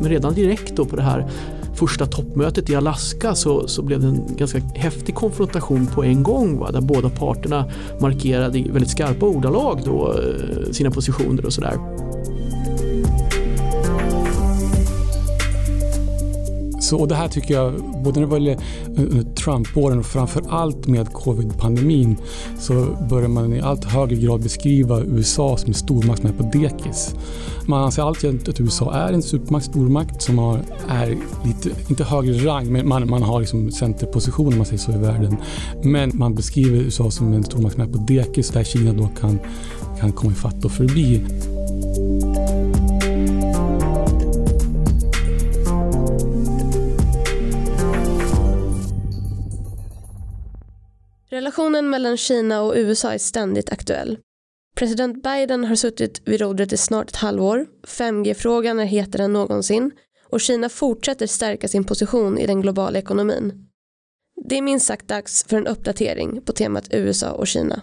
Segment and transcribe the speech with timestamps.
[0.00, 1.30] Men redan direkt då på det här
[1.74, 6.58] första toppmötet i Alaska så, så blev det en ganska häftig konfrontation på en gång
[6.58, 7.64] va, där båda parterna
[8.00, 11.78] markerade i väldigt skarpa ordalag då, eh, sina positioner och sådär.
[16.84, 17.72] Så, och det här tycker jag,
[18.04, 18.52] både när det gäller
[18.96, 22.16] eh, eh, Trump-åren och framför allt med covid-pandemin
[22.58, 26.58] så börjar man i allt högre grad beskriva USA som en stormakt som är på
[26.58, 27.14] dekis.
[27.66, 32.32] Man anser alltid att USA är en supermakt, stormakt som har, är lite, inte högre
[32.46, 35.36] rang, men man, man har liksom centerposition om man säger så i världen.
[35.82, 39.38] Men man beskriver USA som en stormakt som är på dekis där Kina då kan,
[40.00, 41.22] kan komma ifatt och förbi.
[51.54, 54.18] Relationen mellan Kina och USA är ständigt aktuell.
[54.76, 59.90] President Biden har suttit vid rodret i snart ett halvår, 5G-frågan är hetare än någonsin
[60.30, 63.68] och Kina fortsätter stärka sin position i den globala ekonomin.
[64.44, 67.82] Det är minst sagt dags för en uppdatering på temat USA och Kina.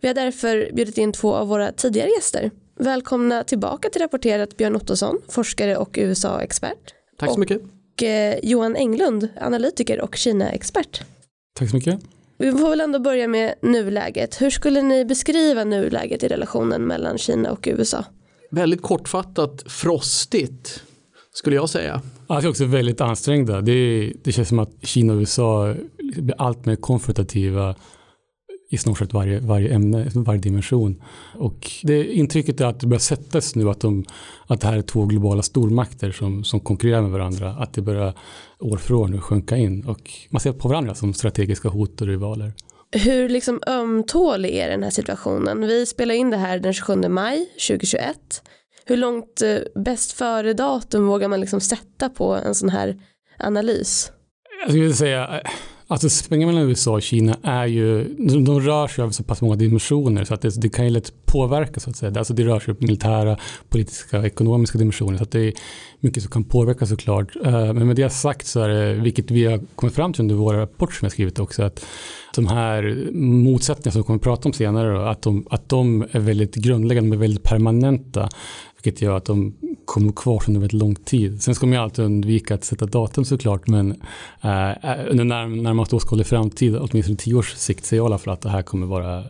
[0.00, 2.50] Vi har därför bjudit in två av våra tidigare gäster.
[2.78, 6.94] Välkomna tillbaka till Rapporterat Björn Ottosson, forskare och USA-expert.
[7.18, 7.62] Tack så mycket.
[7.62, 11.02] Och eh, Johan Englund, analytiker och Kina-expert.
[11.54, 12.00] Tack så mycket.
[12.42, 14.42] Vi får väl ändå börja med nuläget.
[14.42, 18.04] Hur skulle ni beskriva nuläget i relationen mellan Kina och USA?
[18.50, 20.82] Väldigt kortfattat frostigt
[21.32, 22.02] skulle jag säga.
[22.26, 23.60] Alltså också väldigt ansträngda.
[23.60, 27.74] Det, det känns som att Kina och USA blir allt mer konfrontativa
[28.72, 31.02] i snart sagt varje, varje ämne, varje dimension.
[31.34, 34.04] Och det intrycket är att det börjar sättas nu att, de,
[34.46, 37.50] att det här är två globala stormakter som, som konkurrerar med varandra.
[37.50, 38.14] Att det börjar
[38.58, 42.06] år för år nu sjunka in och man ser på varandra som strategiska hot och
[42.06, 42.52] rivaler.
[42.92, 45.60] Hur liksom ömtålig är den här situationen?
[45.60, 48.42] Vi spelar in det här den 27 maj 2021.
[48.84, 53.00] Hur långt eh, bäst före datum vågar man liksom sätta på en sån här
[53.38, 54.12] analys?
[54.60, 55.42] Jag skulle säga
[55.92, 59.42] Alltså spänningen mellan USA och Kina är ju, de, de rör sig över så pass
[59.42, 62.18] många dimensioner så att det, det, kan ju lätt påverka så att säga.
[62.18, 63.36] Alltså det rör sig på militära,
[63.68, 65.52] politiska, ekonomiska dimensioner så att det är
[66.00, 67.36] mycket som kan påverka såklart.
[67.44, 70.34] Eh, men med det sagt så är det, vilket vi har kommit fram till under
[70.34, 71.84] våra rapporter som jag skrivit också, att
[72.34, 76.02] de här motsättningarna som vi kommer att prata om senare, då, att, de, att de
[76.12, 78.28] är väldigt grundläggande, de är väldigt permanenta.
[78.82, 79.54] Vilket gör att de
[79.84, 81.42] kommer kvar under väldigt lång tid.
[81.42, 83.90] Sen ska man ju alltid undvika att sätta datum såklart, men
[84.40, 88.34] eh, under när, närmast åskådlig framtid, åtminstone tio års sikt, ser jag i alla fall
[88.34, 89.24] att det här kommer vara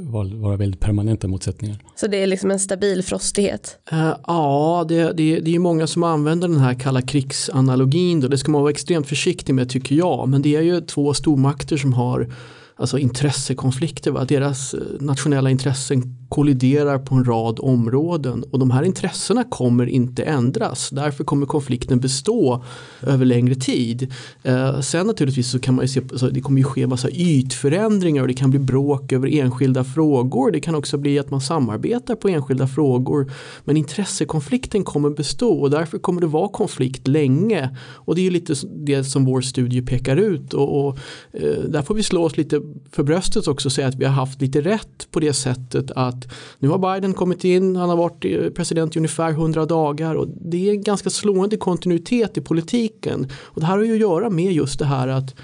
[0.00, 1.78] vara, vara väldigt permanenta motsättningar.
[1.94, 3.78] Så det är liksom en stabil frostighet?
[3.92, 8.20] Uh, ja, det, det, det är många som använder den här kalla krigsanalogin.
[8.20, 8.28] Då.
[8.28, 10.28] Det ska man vara extremt försiktig med tycker jag.
[10.28, 12.28] Men det är ju två stormakter som har
[12.78, 14.10] alltså intressekonflikter.
[14.10, 14.24] Va?
[14.24, 20.22] Deras eh, nationella intressen kolliderar på en rad områden och de här intressena kommer inte
[20.22, 20.90] ändras.
[20.90, 22.64] Därför kommer konflikten bestå
[23.02, 24.12] över längre tid.
[24.42, 28.22] Eh, sen naturligtvis så kan man ju se, alltså det kommer ju ske massa ytförändringar
[28.22, 30.50] och det kan bli bråk över enskilda frågor.
[30.50, 33.32] Det kan också bli att man samarbetar på enskilda frågor.
[33.64, 37.76] Men intressekonflikten kommer bestå och därför kommer det vara konflikt länge.
[37.94, 40.98] Och det är lite det som vår studie pekar ut och, och
[41.32, 42.60] eh, där får vi slå oss lite
[42.92, 46.34] för bröstet också säga att vi har haft lite rätt på det sättet att att
[46.58, 50.68] nu har Biden kommit in, han har varit president i ungefär 100 dagar och det
[50.68, 53.30] är en ganska slående kontinuitet i politiken.
[53.40, 55.34] Och det här har ju att göra med just det här att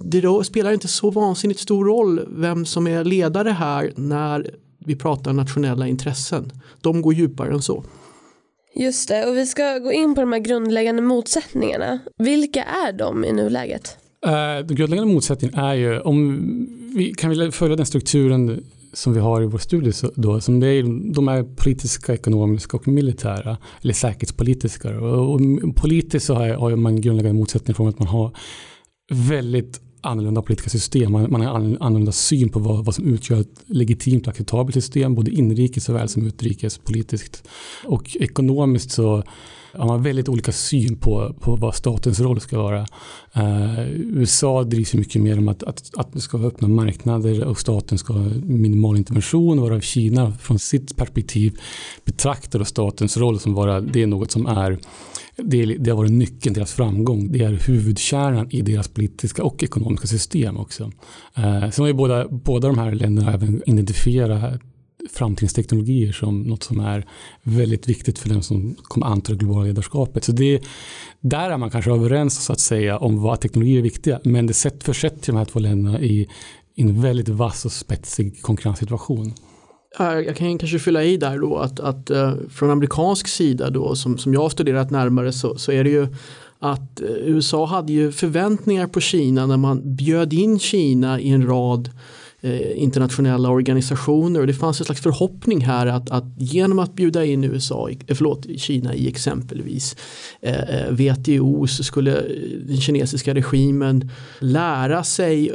[0.00, 5.32] det spelar inte så vansinnigt stor roll vem som är ledare här när vi pratar
[5.32, 6.52] nationella intressen.
[6.80, 7.84] De går djupare än så.
[8.74, 11.98] Just det, och vi ska gå in på de här grundläggande motsättningarna.
[12.18, 13.96] Vilka är de i nuläget?
[14.26, 16.40] Uh, den grundläggande motsättningen är ju, om
[16.96, 20.66] vi kan vi följa den strukturen som vi har i vår studie då, som det
[20.66, 25.00] är, de är politiska, ekonomiska och militära, eller säkerhetspolitiska.
[25.00, 25.40] Och, och
[25.76, 28.36] politiskt så har, har man grundläggande motsättningar från att man har
[29.12, 31.12] väldigt annorlunda politiska system.
[31.12, 35.14] Man, man har annorlunda syn på vad, vad som utgör ett legitimt och acceptabelt system,
[35.14, 37.48] både inrikes såväl som utrikespolitiskt.
[37.84, 39.22] Och ekonomiskt så
[39.72, 42.86] har man väldigt olika syn på, på vad statens roll ska vara.
[43.32, 47.60] Eh, USA drivs mycket mer om att, att, att det ska vara öppna marknader och
[47.60, 49.60] staten ska ha minimal intervention.
[49.60, 51.58] Varav Kina från sitt perspektiv
[52.04, 54.78] betraktar statens roll som vara, det är något som är
[55.36, 57.32] det, det har varit nyckeln till deras framgång.
[57.32, 60.92] Det är huvudkärnan i deras politiska och ekonomiska system också.
[61.34, 64.60] Eh, sen har ju båda, båda de här länderna även identifierat
[65.12, 67.06] framtidens teknologier som något som är
[67.42, 70.24] väldigt viktigt för den som kommer anta det globala ledarskapet.
[70.24, 70.60] Så det,
[71.20, 74.54] där är man kanske överens så att säga om vad teknologier är viktiga men det
[74.54, 76.28] sätt försätter de här två länderna i,
[76.74, 79.32] i en väldigt vass och spetsig konkurrenssituation.
[79.98, 84.18] Jag kan kanske fylla i där då att, att eh, från amerikansk sida då som,
[84.18, 86.06] som jag har studerat närmare så, så är det ju
[86.58, 91.46] att eh, USA hade ju förväntningar på Kina när man bjöd in Kina i en
[91.46, 91.90] rad
[92.42, 94.40] Eh, internationella organisationer.
[94.40, 98.14] Och det fanns en slags förhoppning här att, att genom att bjuda in USA, eh,
[98.14, 99.96] förlåt, Kina i exempelvis
[100.40, 102.22] eh, WTO så skulle
[102.66, 105.50] den kinesiska regimen lära sig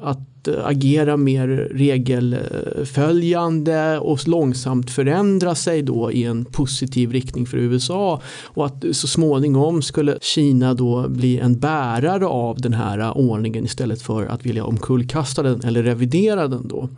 [0.00, 7.56] att Eh, agera mer regelföljande och långsamt förändra sig då i en positiv riktning för
[7.56, 13.64] USA och att så småningom skulle Kina då bli en bärare av den här ordningen
[13.64, 16.88] istället för att vilja omkullkasta den eller revidera den då.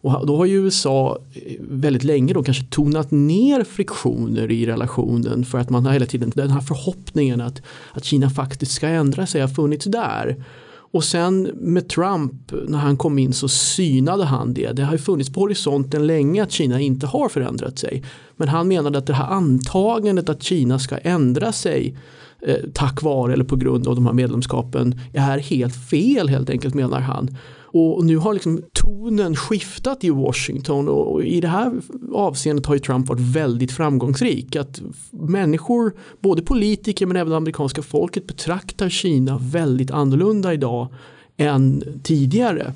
[0.00, 5.44] Och då har ju USA eh, väldigt länge då kanske tonat ner friktioner i relationen
[5.44, 7.62] för att man har hela tiden den här förhoppningen att,
[7.92, 10.44] att Kina faktiskt ska ändra sig har funnits där.
[10.90, 14.72] Och sen med Trump när han kom in så synade han det.
[14.72, 18.04] Det har ju funnits på horisonten länge att Kina inte har förändrat sig.
[18.36, 21.96] Men han menade att det här antagandet att Kina ska ändra sig
[22.42, 26.74] eh, tack vare eller på grund av de här medlemskapen är helt fel helt enkelt
[26.74, 27.36] menar han.
[27.78, 31.72] Och nu har liksom tonen skiftat i Washington och i det här
[32.12, 34.56] avseendet har ju Trump varit väldigt framgångsrik.
[34.56, 34.80] Att
[35.10, 40.88] människor, både politiker men även det amerikanska folket betraktar Kina väldigt annorlunda idag
[41.36, 42.72] än tidigare.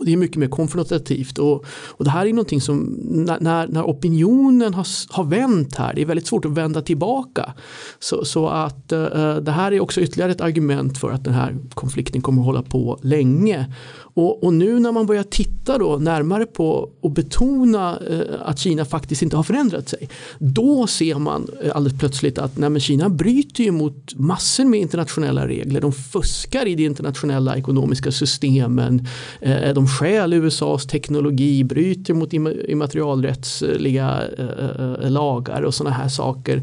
[0.00, 4.74] Det är mycket mer konfrontativt och, och det här är någonting som när, när opinionen
[4.74, 7.52] har, har vänt här, det är väldigt svårt att vända tillbaka.
[7.98, 11.56] Så, så att uh, det här är också ytterligare ett argument för att den här
[11.74, 13.74] konflikten kommer att hålla på länge.
[14.14, 18.84] Och, och, nu när man börjar titta då närmare på och betona eh, att Kina
[18.84, 20.08] faktiskt inte har förändrat sig.
[20.38, 25.48] Då ser man eh, alldeles plötsligt att nej, Kina bryter ju mot massor med internationella
[25.48, 25.80] regler.
[25.80, 29.06] De fuskar i de internationella ekonomiska systemen.
[29.40, 36.08] Eh, de stjäl USAs teknologi, bryter mot immaterialrättsliga eh, eh, eh, lagar och sådana här
[36.08, 36.62] saker.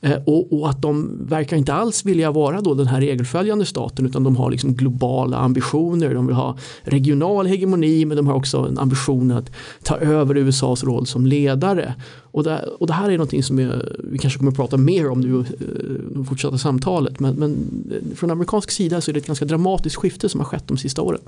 [0.00, 4.06] Eh, och, och, att de verkar inte alls vilja vara då den här regelföljande staten
[4.06, 6.14] utan de har liksom globala ambitioner.
[6.14, 9.50] De vill ha regional hegemoni men de har också en ambition att
[9.82, 11.94] ta över USAs roll som ledare.
[12.30, 15.10] Och det, och det här är någonting som är, vi kanske kommer att prata mer
[15.10, 17.20] om nu eh, i fortsatta samtalet.
[17.20, 17.52] Men, men
[17.90, 20.76] eh, från amerikansk sida så är det ett ganska dramatiskt skifte som har skett de
[20.76, 21.20] sista åren.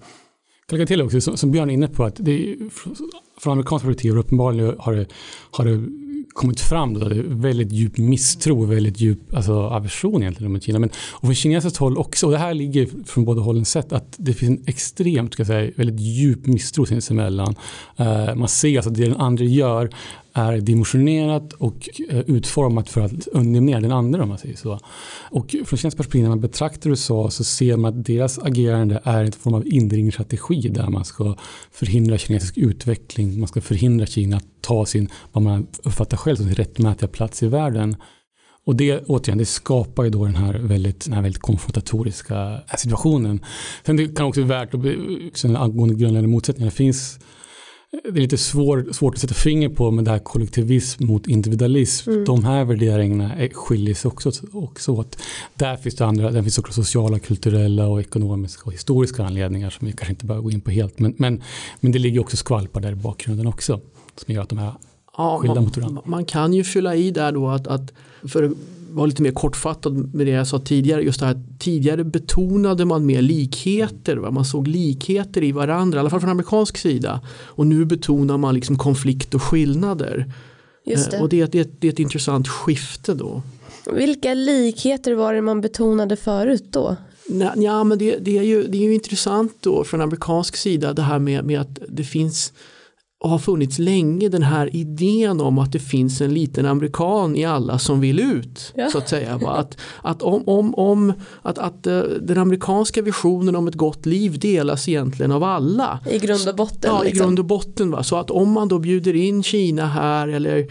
[0.67, 2.57] Jag lägga till också, som, som Björn är inne på, att det är,
[3.41, 5.07] från amerikansk perspektiv uppenbarligen har det,
[5.51, 5.85] har det
[6.33, 10.79] kommit fram då, det är väldigt djup misstro, väldigt djup alltså, aversion egentligen mot Kina.
[10.79, 14.15] Men, och från kinesiskt håll också, och det här ligger från båda hållen sett, att
[14.17, 17.55] det finns en extremt, ska jag säga, väldigt djup misstro sinsemellan.
[18.01, 19.91] Uh, man ser alltså att det den andra gör
[20.33, 24.79] är dimensionerat och eh, utformat för att underminera den andra om man säger så.
[25.31, 29.25] Och från svenskt perspektiv när man betraktar USA så ser man att deras agerande är
[29.25, 31.37] en form av indringningsstrategi där man ska
[31.71, 36.47] förhindra kinesisk utveckling, man ska förhindra Kina att ta sin, vad man uppfattar själv som
[36.47, 37.97] sin rättmätiga plats i världen.
[38.67, 43.41] Och det återigen, det skapar ju då den här väldigt, den här väldigt konfrontatoriska situationen.
[43.87, 46.71] Sen det kan också vara värt att liksom, angående grundläggande motsättningar.
[46.71, 47.19] Det finns
[47.93, 52.11] det är lite svår, svårt att sätta finger på med det här kollektivism mot individualism.
[52.11, 52.25] Mm.
[52.25, 55.19] De här värderingarna skiljer sig också, också åt.
[55.55, 59.87] Där finns det andra, där finns också sociala, kulturella och ekonomiska och historiska anledningar som
[59.87, 60.99] vi kanske inte behöver gå in på helt.
[60.99, 61.43] Men, men,
[61.81, 63.81] men det ligger också skvalpar där i bakgrunden också
[64.17, 64.73] som gör att de här
[65.17, 66.03] ja, skilda man, mot varandra.
[66.05, 67.93] Man kan ju fylla i där då att, att
[68.29, 68.51] för
[68.91, 71.03] vara lite mer kortfattad med det jag sa tidigare.
[71.03, 74.17] Just det här, tidigare betonade man mer likheter.
[74.17, 74.31] Va?
[74.31, 77.21] Man såg likheter i varandra, i alla fall från amerikansk sida.
[77.31, 80.33] Och nu betonar man liksom konflikt och skillnader.
[80.85, 81.17] Just det.
[81.17, 83.43] Eh, och det, det, det är ett intressant skifte då.
[83.93, 86.97] Vilka likheter var det man betonade förut då?
[87.57, 91.03] Ja, men det, det, är ju, det är ju intressant då från amerikansk sida det
[91.03, 92.53] här med, med att det finns
[93.25, 97.79] har funnits länge den här idén om att det finns en liten amerikan i alla
[97.79, 98.73] som vill ut.
[98.77, 98.89] Ja.
[98.89, 99.41] så att säga.
[99.47, 101.13] Att, att, om, om, om,
[101.43, 105.99] att, att uh, den amerikanska visionen om ett gott liv delas egentligen av alla.
[106.11, 106.91] I grund och botten.
[106.91, 107.17] Ja, liksom.
[107.17, 107.91] i grund och botten.
[107.91, 108.03] Va?
[108.03, 110.67] Så att om man då bjuder in Kina här eller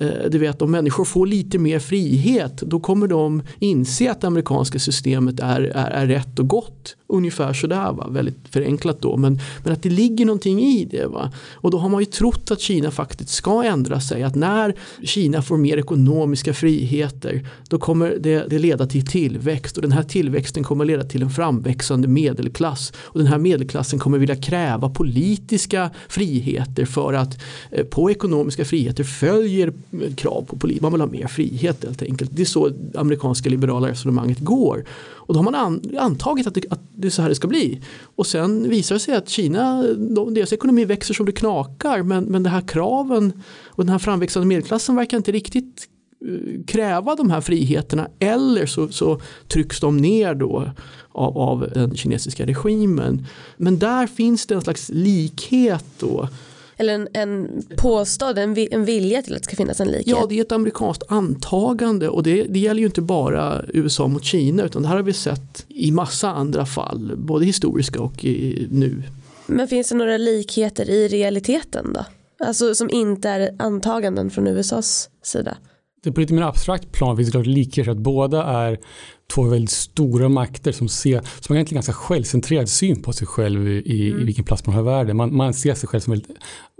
[0.00, 4.26] Eh, du vet om människor får lite mer frihet då kommer de inse att det
[4.26, 8.08] amerikanska systemet är, är, är rätt och gott ungefär sådär, va?
[8.10, 11.06] väldigt förenklat då, men, men att det ligger någonting i det.
[11.06, 11.32] Va?
[11.52, 15.42] Och då har man ju trott att Kina faktiskt ska ändra sig, att när Kina
[15.42, 20.64] får mer ekonomiska friheter då kommer det, det leda till tillväxt och den här tillväxten
[20.64, 26.84] kommer leda till en framväxande medelklass och den här medelklassen kommer vilja kräva politiska friheter
[26.84, 29.72] för att eh, på ekonomiska friheter följer
[30.16, 32.30] krav på politik, man vill ha mer frihet helt enkelt.
[32.34, 34.84] Det är så amerikanska liberala resonemanget går.
[35.26, 37.80] Och då har man antagit att det, att det är så här det ska bli.
[38.16, 39.82] Och sen visar det sig att Kina,
[40.30, 43.32] deras ekonomi växer som det knakar men, men det här kraven
[43.66, 45.88] och den här framväxande medelklassen verkar inte riktigt
[46.26, 50.70] eh, kräva de här friheterna eller så, så trycks de ner då
[51.12, 53.26] av, av, den kinesiska regimen.
[53.56, 56.28] Men där finns det en slags likhet då
[56.76, 60.06] eller en, en påstådd, en, en vilja till att det ska finnas en likhet.
[60.06, 64.24] Ja, det är ett amerikanskt antagande och det, det gäller ju inte bara USA mot
[64.24, 68.68] Kina utan det här har vi sett i massa andra fall, både historiska och i,
[68.70, 69.02] nu.
[69.46, 72.04] Men finns det några likheter i realiteten då?
[72.46, 75.56] Alltså som inte är antaganden från USAs sida?
[76.02, 78.78] Det på lite mer abstrakt plan finns det klart likheter att båda är
[79.32, 83.68] två väldigt stora makter som, ser, som har egentligen ganska självcentrerad syn på sig själv
[83.68, 84.22] i, mm.
[84.22, 85.16] i vilken plats man har i världen.
[85.16, 86.30] Man, man ser sig själv som väldigt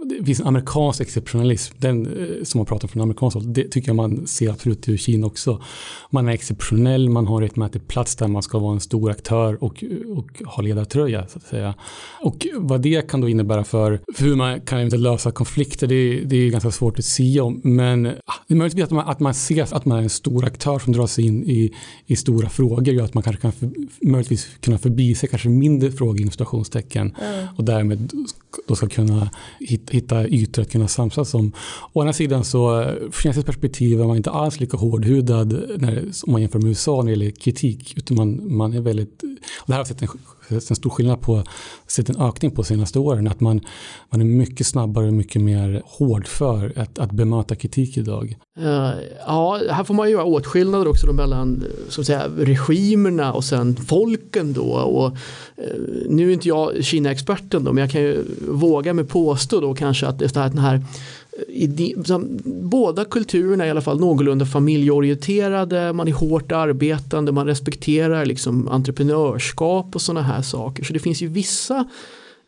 [0.09, 3.89] det finns en amerikansk exceptionalism, den eh, som man pratar från amerikanskt håll, det tycker
[3.89, 5.61] jag man ser absolut i Kina också.
[6.09, 9.83] Man är exceptionell, man har rättmätig plats där man ska vara en stor aktör och,
[10.15, 11.75] och ha ledartröja så att säga.
[12.21, 16.21] Och vad det kan då innebära för, för hur man kan inte lösa konflikter, det,
[16.25, 17.61] det är ganska svårt att säga om.
[17.63, 20.45] Men ah, det är möjligtvis att man, att man ser att man är en stor
[20.45, 21.73] aktör som drar sig in i,
[22.05, 23.69] i stora frågor gör att man kanske kan för,
[24.01, 27.47] möjligtvis kunna förbi sig kanske mindre frågor inom situationstecken mm.
[27.57, 28.11] och därmed
[28.67, 31.51] då ska kunna hitta ytor att kunna samsas om.
[31.93, 36.31] Å andra sidan så från kinesiskt perspektiv är man inte alls lika hårdhudad när, om
[36.31, 37.97] man jämför med USA när det gäller kritik.
[37.97, 40.07] Utan man, man är väldigt, och det här har sett en,
[40.49, 41.43] en stor skillnad på,
[41.87, 43.27] sett en ökning på senaste åren.
[43.27, 43.61] Att man,
[44.09, 48.35] man är mycket snabbare och mycket mer hård för att, att bemöta kritik idag.
[48.59, 48.91] Uh,
[49.27, 53.75] ja, här får man göra åtskillnader också mellan eh, så att säga, regimerna och sen
[53.75, 54.71] folken då.
[54.71, 55.17] Och, uh,
[56.09, 60.07] nu är inte jag Kina-experten då, men jag kan ju våga mig påstå då kanske
[60.07, 60.81] att det här, den här
[62.45, 68.67] båda kulturerna är i alla fall någorlunda familjeorienterade, man är hårt arbetande, man respekterar liksom
[68.67, 70.83] entreprenörskap och sådana här saker.
[70.83, 71.85] Så det finns ju vissa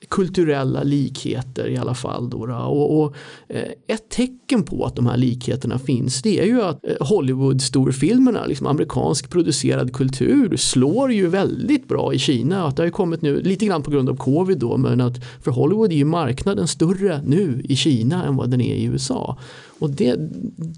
[0.10, 2.30] kulturella likheter i alla fall.
[2.30, 3.16] Då, och, och
[3.48, 8.48] eh, ett tecken på att de här likheterna finns det är ju att eh, Hollywood-storfilmerna,
[8.48, 12.68] liksom amerikansk producerad kultur slår ju väldigt bra i Kina.
[12.68, 15.26] Att det har ju kommit nu, lite grann på grund av covid då, men att
[15.44, 19.38] för Hollywood är ju marknaden större nu i Kina än vad den är i USA.
[19.80, 20.16] Och det,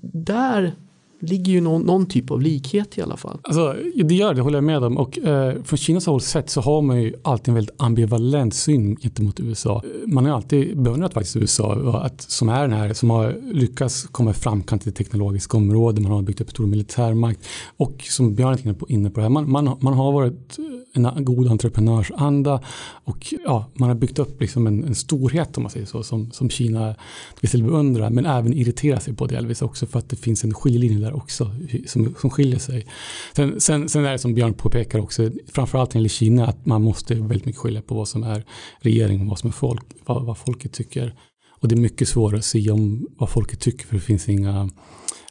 [0.02, 0.74] där
[1.20, 3.40] ligger ju någon, någon, typ av likhet i alla fall.
[3.44, 4.98] Alltså, det gör det, håller jag med om.
[4.98, 8.96] Och eh, från Kinas håll sett så har man ju alltid en väldigt ambivalent syn
[8.96, 9.82] gentemot USA.
[9.86, 11.74] Eh, man har alltid beundrat faktiskt USA,
[12.04, 16.22] att, som är den här, som har lyckats komma framkant i teknologiska områden, man har
[16.22, 17.40] byggt upp stor militärmakt
[17.78, 21.26] och som Björn är inne på det här, man, man, man har varit eh, en
[21.26, 22.62] god entreprenörsanda
[23.04, 26.32] och ja, man har byggt upp liksom en, en storhet om man säger så som,
[26.32, 26.96] som Kina
[27.42, 31.00] vill beundra men även irritera sig på delvis också för att det finns en skiljelinje
[31.00, 31.52] där också
[31.88, 32.88] som, som skiljer sig.
[33.36, 36.66] Sen, sen, sen är det som Björn påpekar också framförallt när det gäller Kina att
[36.66, 38.46] man måste väldigt mycket skilja på vad som är
[38.80, 41.16] regering och vad som är folk, vad, vad folket tycker.
[41.62, 44.70] Och det är mycket svårare att se om vad folket tycker för det finns inga,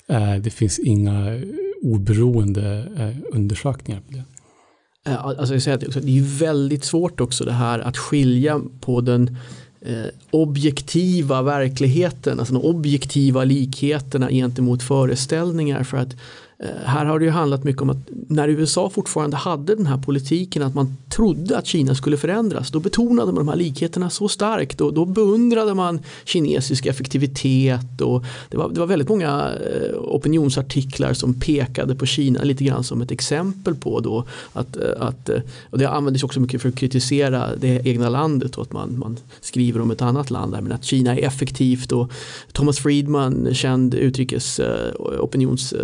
[0.08, 1.42] eh, det finns inga
[1.82, 4.24] oberoende eh, undersökningar på det.
[5.08, 9.00] Eh, alltså jag säger att det är väldigt svårt också det här att skilja på
[9.00, 9.36] den
[9.80, 15.82] eh, objektiva verkligheten, alltså de objektiva likheterna gentemot föreställningar.
[15.84, 19.36] För att Eh, Eh, här har det ju handlat mycket om att när USA fortfarande
[19.36, 23.48] hade den här politiken att man trodde att Kina skulle förändras då betonade man de
[23.48, 28.86] här likheterna så starkt och då beundrade man kinesisk effektivitet och det var, det var
[28.86, 34.24] väldigt många eh, opinionsartiklar som pekade på Kina lite grann som ett exempel på då
[34.52, 35.30] att, eh, att
[35.70, 39.16] och det användes också mycket för att kritisera det egna landet och att man, man
[39.40, 42.12] skriver om ett annat land där, men att Kina är effektivt och
[42.52, 44.60] Thomas Friedman känd utrikes
[45.18, 45.74] opinions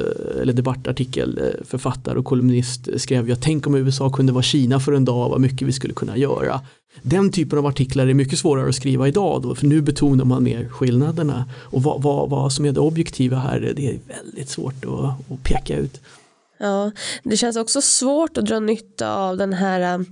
[0.43, 5.05] eller debattartikelförfattare eh, och kolumnist skrev jag tänk om USA kunde vara Kina för en
[5.05, 6.61] dag vad mycket vi skulle kunna göra.
[7.03, 10.43] Den typen av artiklar är mycket svårare att skriva idag då, för nu betonar man
[10.45, 14.85] mer skillnaderna och vad, vad, vad som är det objektiva här det är väldigt svårt
[14.85, 16.01] att, att peka ut.
[16.59, 16.91] Ja,
[17.23, 20.05] det känns också svårt att dra nytta av den här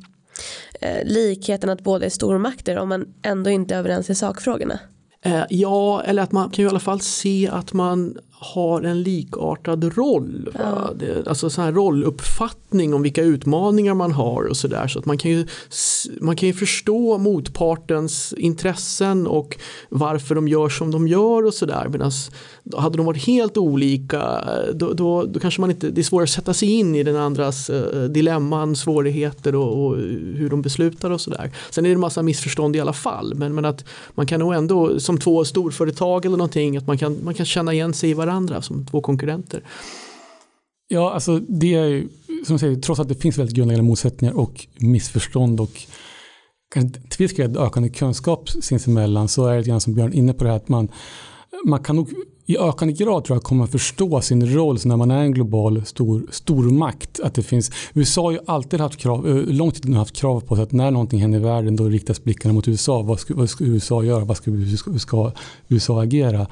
[0.81, 4.79] eh, likheten att båda är stormakter om man ändå inte är överens i sakfrågorna.
[5.25, 9.03] Eh, ja, eller att man kan ju i alla fall se att man har en
[9.03, 10.49] likartad roll.
[10.59, 10.91] Ja.
[10.99, 14.89] Det, alltså så här rolluppfattning om vilka utmaningar man har och sådär.
[14.89, 15.47] Så att man kan, ju,
[16.21, 19.59] man kan ju förstå motpartens intressen och
[19.89, 21.89] varför de gör som de gör och sådär.
[21.89, 22.11] Medan
[22.77, 24.45] hade de varit helt olika
[24.75, 27.17] då, då, då, kanske man inte, det är svårare att sätta sig in i den
[27.17, 29.97] andras uh, dilemman, svårigheter och, och,
[30.37, 31.51] hur de beslutar och sådär.
[31.71, 33.35] Sen är det en massa missförstånd i alla fall.
[33.35, 33.85] Men, men att
[34.15, 37.73] man kan nog ändå som två storföretag eller någonting att man kan, man kan känna
[37.73, 39.65] igen sig i varandra varandra som två konkurrenter.
[40.89, 42.09] Ja, alltså det är ju,
[42.47, 45.83] som säger, trots att det finns väldigt grundläggande motsättningar och missförstånd och
[47.09, 50.57] till viss ökande kunskap sinsemellan så är det grann som Björn inne på det här
[50.57, 50.89] att man,
[51.65, 52.09] man kan nog
[52.47, 56.27] i ökande grad tror jag kommer förstå sin roll när man är en global stor,
[56.31, 57.21] stormakt.
[57.21, 60.57] Att det finns, USA har ju alltid haft krav, eh, långt tid haft krav på
[60.57, 63.03] sig att när någonting händer i världen då riktas blickarna mot USA.
[63.03, 64.25] Vad ska, vad ska USA göra?
[64.25, 65.33] Vad ska, hur ska
[65.69, 66.47] USA agera?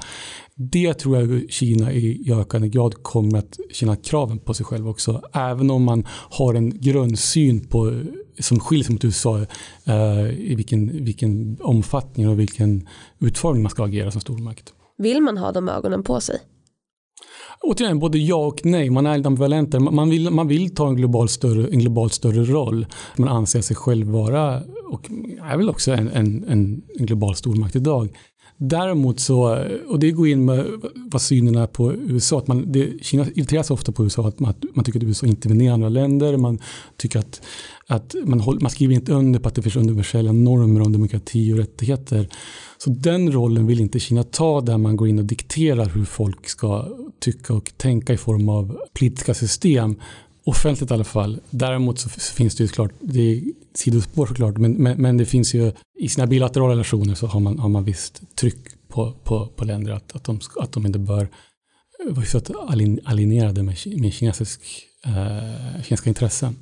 [0.69, 5.21] Det tror jag Kina i ökande grad kommer att känna kraven på sig själv också.
[5.33, 8.01] Även om man har en grundsyn på,
[8.39, 9.39] som skiljer sig mot USA
[9.85, 12.87] eh, i vilken, vilken omfattning och vilken
[13.19, 14.73] utformning man ska agera som stormakt.
[14.97, 16.39] Vill man ha de ögonen på sig?
[17.63, 18.89] Återigen, både ja och nej.
[18.89, 19.79] Man är ambivalent.
[19.79, 22.85] Man vill, man vill ta en global, större, en global större roll.
[23.17, 25.09] Man anser sig själv vara, och
[25.43, 28.09] är väl också en, en, en, en global stormakt idag.
[28.63, 30.65] Däremot så, och det går in med
[31.11, 34.39] vad synen är på USA, att man, det, Kina irriterar sig ofta på USA, att
[34.39, 36.59] man, man tycker att USA intervenerar i andra länder, man
[36.97, 37.41] tycker att,
[37.87, 41.53] att man, håller, man skriver inte under på att det finns universella normer om demokrati
[41.53, 42.29] och rättigheter.
[42.77, 46.49] Så den rollen vill inte Kina ta där man går in och dikterar hur folk
[46.49, 46.87] ska
[47.19, 49.95] tycka och tänka i form av politiska system.
[50.43, 51.39] Offentligt i alla fall.
[51.49, 53.41] Däremot så finns det ju klart, det är
[53.73, 57.59] sidospår såklart, men, men, men, det finns ju i sina bilaterala relationer så har man,
[57.59, 58.57] har man visst tryck
[58.87, 62.45] på, på, på länder att, att, de, att de inte bör eh, vara så att
[63.63, 64.61] med, med kinesisk,
[65.05, 66.55] eh, kinesiska intressen.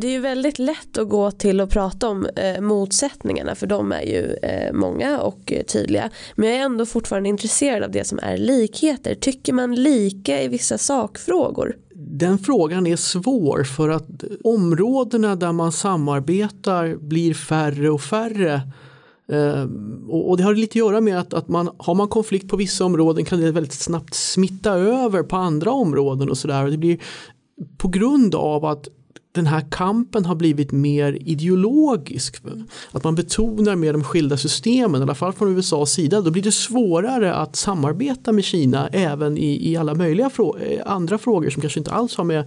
[0.00, 3.92] Det är ju väldigt lätt att gå till och prata om eh, motsättningarna för de
[3.92, 6.10] är ju eh, många och eh, tydliga.
[6.34, 9.14] Men jag är ändå fortfarande intresserad av det som är likheter.
[9.14, 11.76] Tycker man lika i vissa sakfrågor?
[11.94, 18.54] Den frågan är svår för att områdena där man samarbetar blir färre och färre.
[19.32, 19.66] Eh,
[20.08, 22.84] och, det har lite att göra med att, att man, har man konflikt på vissa
[22.84, 26.70] områden kan det väldigt snabbt smitta över på andra områden och sådär.
[26.70, 26.98] Det blir
[27.78, 28.88] på grund av att
[29.32, 32.42] den här kampen har blivit mer ideologisk.
[32.92, 36.20] Att man betonar mer de skilda systemen, i alla fall från USAs sida.
[36.20, 40.82] Då blir det svårare att samarbeta med Kina även i, i alla möjliga frå eh,
[40.86, 42.44] andra frågor som kanske inte alls har med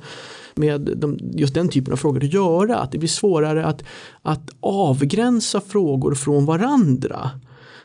[0.55, 2.77] med de, just den typen av frågor att göra.
[2.77, 3.83] Att det blir svårare att,
[4.21, 7.31] att avgränsa frågor från varandra.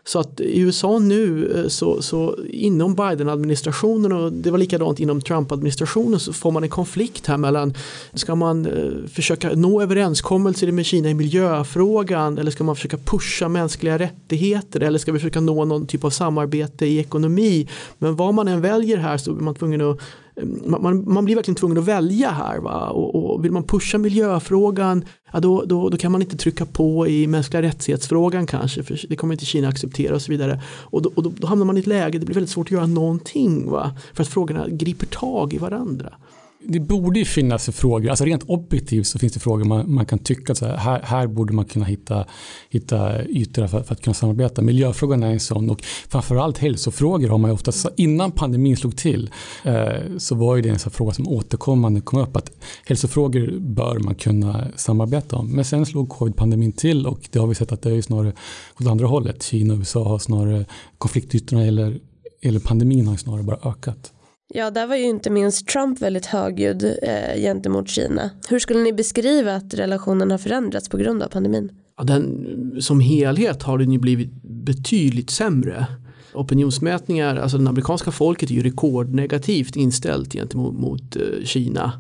[0.09, 5.21] Så att i USA nu eh, så, så inom Biden-administrationen och det var likadant inom
[5.21, 7.75] Trump-administrationen så får man en konflikt här mellan
[8.15, 13.49] ska man eh, försöka nå överenskommelser med Kina i miljöfrågan eller ska man försöka pusha
[13.49, 17.69] mänskliga rättigheter eller ska vi försöka nå någon typ av samarbete i ekonomi.
[17.99, 20.01] Men vad man än väljer här så är man tvungen att
[20.43, 22.59] Mm, man, man, blir verkligen tvungen att välja här.
[22.59, 22.89] Va?
[22.89, 27.09] Och, och vill man pusha miljöfrågan ja, då, då, då, kan man inte trycka på
[27.09, 30.61] i mänskliga rättighetsfrågan kanske för det kommer inte Kina acceptera och så vidare.
[30.67, 32.71] Och då, och då, då hamnar man i ett läge, det blir väldigt svårt att
[32.71, 33.97] göra någonting va?
[34.13, 36.15] för att frågorna griper tag i varandra
[36.61, 40.19] det borde ju finnas frågor, alltså rent objektivt så finns det frågor man, man kan
[40.19, 42.27] tycka att här, här borde man kunna hitta,
[42.71, 44.63] hitta ytor för, för, att kunna samarbeta.
[44.63, 49.31] Miljöfrågan är en sån och framförallt hälsofrågor har man ju ofta, innan pandemin slog till
[49.65, 52.51] eh, så var ju det en sån fråga som återkommande kom upp att
[52.87, 55.51] hälsofrågor bör man kunna samarbeta om.
[55.51, 58.33] Men sen slog covid-pandemin till och det har vi sett att det är snarare
[58.81, 59.43] åt andra hållet.
[59.43, 60.65] Kina och USA har snarare
[60.99, 61.99] konfliktytorna eller,
[62.43, 64.13] eller pandemin har snarare bara ökat.
[64.55, 68.31] Ja, där var ju inte minst Trump väldigt högljudd eh, gentemot Kina.
[68.49, 71.73] Hur skulle ni beskriva att relationen har förändrats på grund av pandemin?
[71.97, 75.87] Ja, den, som helhet har den ju blivit betydligt sämre.
[76.35, 81.93] Opinionsmätningar, alltså det amerikanska folket är ju rekordnegativt inställt gentemot mot, eh, Kina.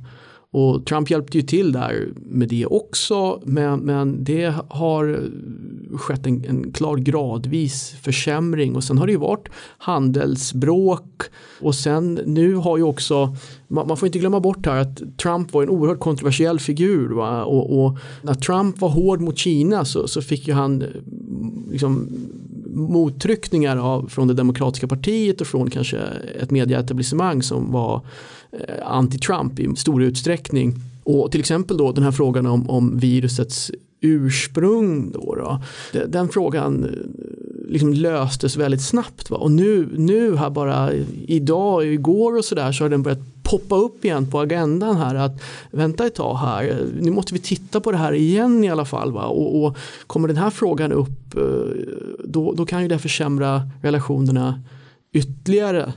[0.51, 5.31] Och Trump hjälpte ju till där med det också men, men det har
[5.97, 11.23] skett en, en klar gradvis försämring och sen har det ju varit handelsbråk
[11.61, 13.37] och sen nu har ju också
[13.69, 17.45] man, man får inte glömma bort här att Trump var en oerhört kontroversiell figur va?
[17.45, 20.85] Och, och när Trump var hård mot Kina så, så fick ju han
[21.71, 22.09] liksom
[22.75, 25.99] mottryckningar av, från det demokratiska partiet och från kanske
[26.41, 28.03] ett medieetablissemang som var
[28.53, 30.75] Eh, anti-Trump i stor utsträckning.
[31.05, 35.13] Och till exempel då den här frågan om, om virusets ursprung.
[35.13, 35.63] Då, då.
[35.93, 39.31] Den, den frågan eh, liksom löstes väldigt snabbt.
[39.31, 39.37] Va?
[39.37, 40.93] Och nu, nu här bara
[41.27, 45.43] idag, igår och sådär så har den börjat poppa upp igen på agendan här att
[45.71, 49.13] vänta ett tag här, nu måste vi titta på det här igen i alla fall.
[49.13, 49.25] Va?
[49.25, 51.43] Och, och kommer den här frågan upp eh,
[52.25, 54.63] då, då kan ju det försämra relationerna
[55.13, 55.93] ytterligare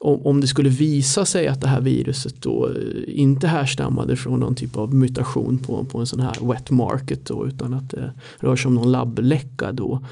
[0.00, 2.74] om, det skulle visa sig att det här viruset då eh,
[3.06, 7.46] inte härstammade från någon typ av mutation på, på en sån här wet market då,
[7.46, 10.04] utan att det rör sig om någon labbläcka då.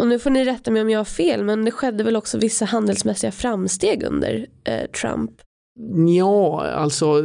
[0.00, 2.38] Och nu får ni rätta mig om jag har fel men det skedde väl också
[2.38, 5.30] vissa handelsmässiga framsteg under eh, Trump.
[6.16, 7.22] Ja, alltså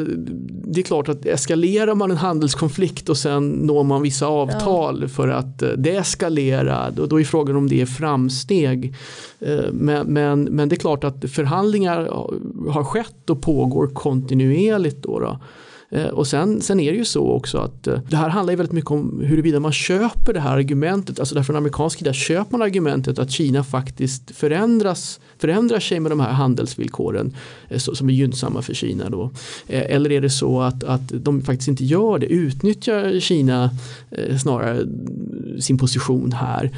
[0.47, 5.07] det är klart att eskalerar man en handelskonflikt och sen når man vissa avtal ja.
[5.07, 8.95] för att eh, det eskalerar, då, då är frågan om det är framsteg.
[9.39, 11.97] Eh, men, men, men det är klart att förhandlingar
[12.71, 15.03] har skett och pågår kontinuerligt.
[15.03, 15.39] Då, då.
[15.91, 18.57] Eh, och sen, sen är det ju så också att eh, det här handlar ju
[18.57, 22.61] väldigt mycket om huruvida man köper det här argumentet, alltså därför amerikansk sida köper man
[22.61, 27.35] argumentet att Kina faktiskt förändras, förändrar sig med de här handelsvillkoren
[27.69, 29.31] eh, som är gynnsamma för Kina då.
[29.67, 33.69] Eller är det så att, att de faktiskt inte gör det, utnyttjar Kina
[34.41, 34.87] snarare
[35.59, 36.71] sin position här.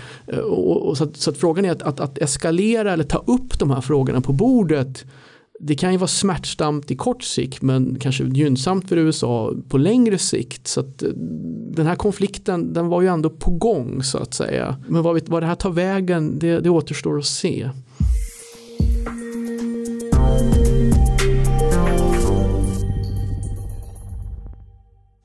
[0.44, 3.60] Och, och så, att, så, att, frågan är att, att, att eskalera eller ta upp
[3.60, 5.06] de här frågorna på bordet
[5.64, 10.18] det kan ju vara smärtsamt i kort sikt men kanske gynnsamt för USA på längre
[10.18, 10.68] sikt.
[10.68, 11.10] Så att eh,
[11.72, 14.76] den här konflikten den var ju ändå på gång så att säga.
[14.88, 17.70] Men vad, vad det här tar vägen det, det återstår att se.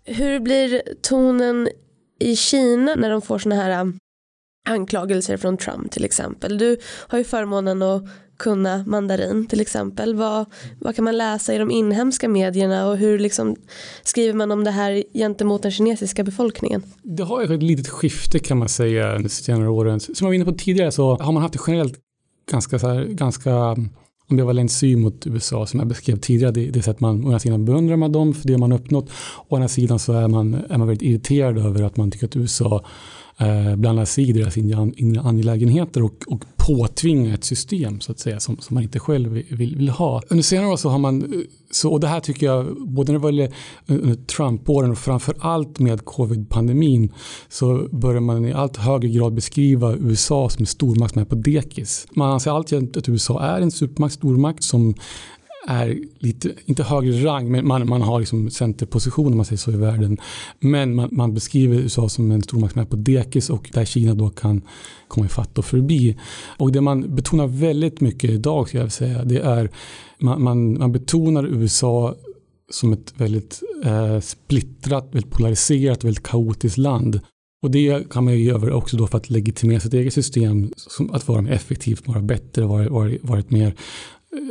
[0.05, 1.69] Hur blir tonen
[2.21, 3.93] i Kina när de får såna här eh,
[4.67, 6.59] anklagelser från Trump till exempel?
[6.59, 8.05] Du har ju förmånen att
[8.39, 10.15] kunna mandarin till exempel.
[10.15, 10.47] Vad,
[10.81, 13.57] vad kan man läsa i de inhemska medierna och hur liksom
[14.03, 16.83] skriver man om det här gentemot den kinesiska befolkningen?
[17.03, 20.01] Det har ju ett litet skifte kan man säga under senare åren.
[20.01, 21.99] Som jag var inne på tidigare så har man haft det generellt
[22.51, 23.77] ganska, så här, ganska
[24.31, 26.53] ambivalent syn mot USA som jag beskrev tidigare.
[26.53, 28.73] Det, det är så att man å ena sidan beundrar man dem för det man
[28.73, 29.11] uppnått.
[29.49, 32.37] Å andra sidan så är man, är man väldigt irriterad över att man tycker att
[32.37, 32.85] USA
[33.41, 38.41] eh, blanda sig i deras inre angelägenheter och, och påtvinga ett system så att säga
[38.41, 40.23] som, som man inte själv vill, vill ha.
[40.29, 43.19] Under senare år så har man, eh, så, och det här tycker jag, både när
[43.19, 43.45] det gäller
[43.87, 47.13] eh, under Trump-åren och framförallt med covid-pandemin
[47.49, 51.35] så börjar man i allt högre grad beskriva USA som en stormakt som är på
[51.35, 52.07] dekis.
[52.11, 54.95] Man anser alltid att USA är en supermakt, stormakt som
[55.67, 59.71] är lite, inte högre rang, men man, man har liksom centerposition om man säger så
[59.71, 60.19] i världen.
[60.61, 64.15] Men man, man beskriver USA som en stormakt som är på dekis och där Kina
[64.15, 64.63] då kan
[65.09, 66.17] komma ifatt och förbi.
[66.59, 69.71] Och det man betonar väldigt mycket idag, ska jag säga, det är
[70.19, 72.15] man, man, man betonar USA
[72.71, 77.21] som ett väldigt eh, splittrat, väldigt polariserat, väldigt kaotiskt land.
[77.63, 81.11] Och det kan man ju göra också då för att legitimera sitt eget system, som
[81.11, 83.75] att vara mer effektivt, vara bättre, vara, vara, vara ett mer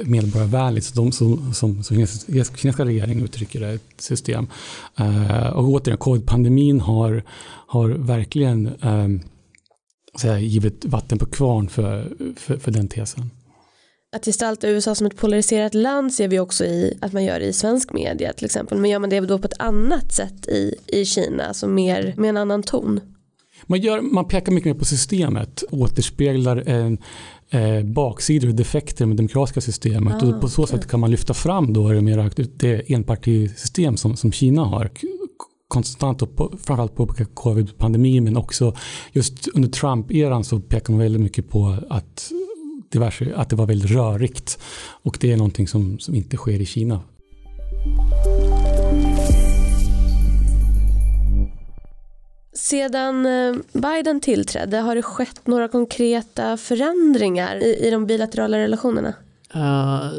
[0.05, 4.47] medborgarvänligt, så de som, som, som kinesiska regeringen uttrycker det, ett system.
[4.99, 7.23] Uh, och återigen, covid-pandemin har,
[7.67, 9.21] har verkligen um,
[10.21, 13.29] säga, givit vatten på kvarn för, för, för den tesen.
[14.15, 17.45] Att gestalta USA som ett polariserat land ser vi också i att man gör det
[17.45, 18.77] i svensk media till exempel.
[18.77, 22.29] Men gör man det då på ett annat sätt i, i Kina, alltså mer med
[22.29, 22.99] en annan ton?
[23.65, 26.97] Man, gör, man pekar mycket mer på systemet, återspeglar en,
[27.49, 30.23] eh, baksidor och defekter med demokratiska systemet.
[30.23, 30.77] Ah, och på så okay.
[30.77, 34.89] sätt kan man lyfta fram då det, mer, det enpartisystem som, som Kina har
[35.67, 38.75] konstant och på, framförallt på covid-pandemin men också
[39.11, 42.31] just under Trump-eran så pekar man väldigt mycket på att,
[42.91, 44.59] diverse, att det var väldigt rörigt
[45.03, 47.01] och det är någonting som, som inte sker i Kina.
[52.55, 59.13] Sedan eh, Biden tillträdde har det skett några konkreta förändringar i, i de bilaterala relationerna?
[59.55, 60.09] Uh,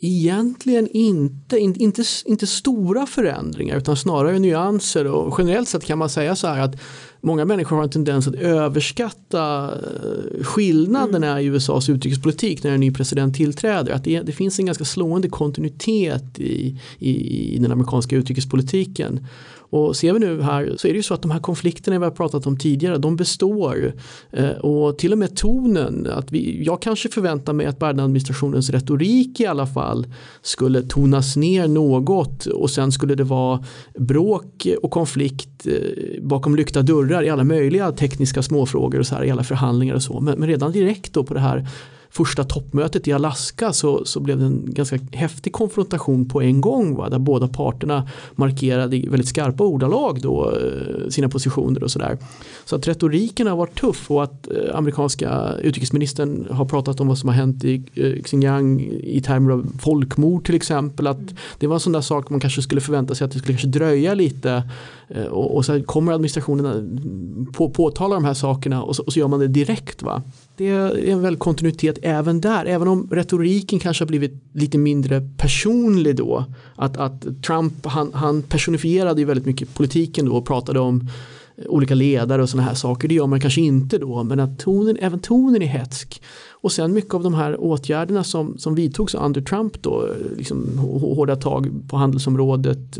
[0.00, 6.08] egentligen inte, inte, inte, inte stora förändringar utan snarare nyanser och generellt sett kan man
[6.08, 6.80] säga så här att
[7.20, 11.44] många människor har en tendens att överskatta eh, skillnaderna mm.
[11.44, 13.92] i USAs utrikespolitik när en ny president tillträder.
[13.92, 19.26] Att det, det finns en ganska slående kontinuitet i, i, i den amerikanska utrikespolitiken.
[19.70, 22.04] Och ser vi nu här så är det ju så att de här konflikterna vi
[22.04, 23.92] har pratat om tidigare de består.
[24.30, 29.40] Eh, och till och med tonen, att vi, jag kanske förväntar mig att Biden-administrationens retorik
[29.40, 30.06] i alla fall
[30.42, 33.64] skulle tonas ner något och sen skulle det vara
[33.98, 39.24] bråk och konflikt eh, bakom lyckta dörrar i alla möjliga tekniska småfrågor och så här
[39.24, 40.20] i alla förhandlingar och så.
[40.20, 41.68] Men, men redan direkt då på det här
[42.10, 46.96] första toppmötet i Alaska så, så blev det en ganska häftig konfrontation på en gång
[46.96, 47.08] va?
[47.08, 52.18] där båda parterna markerade i väldigt skarpa ordalag då, eh, sina positioner och sådär.
[52.64, 57.18] Så att retoriken har varit tuff och att eh, amerikanska utrikesministern har pratat om vad
[57.18, 61.06] som har hänt i eh, Xinjiang i termer av folkmord till exempel.
[61.06, 63.54] Att det var en sån där sak man kanske skulle förvänta sig att det skulle
[63.54, 64.62] kanske dröja lite
[65.08, 69.12] Eh, och, och så kommer administrationen eh, på, påtala de här sakerna och så, och
[69.12, 70.02] så gör man det direkt.
[70.02, 70.22] va
[70.56, 75.28] det är en väl kontinuitet även där, även om retoriken kanske har blivit lite mindre
[75.36, 76.44] personlig då.
[76.76, 81.08] Att, att Trump, han, han personifierade ju väldigt mycket politiken då och pratade om
[81.56, 83.08] eh, olika ledare och sådana här saker.
[83.08, 86.22] Det gör man kanske inte då, men att tonen, även tonen är hetsk.
[86.60, 91.36] Och sen mycket av de här åtgärderna som, som vidtogs under Trump då, liksom hårda
[91.36, 92.98] tag på handelsområdet,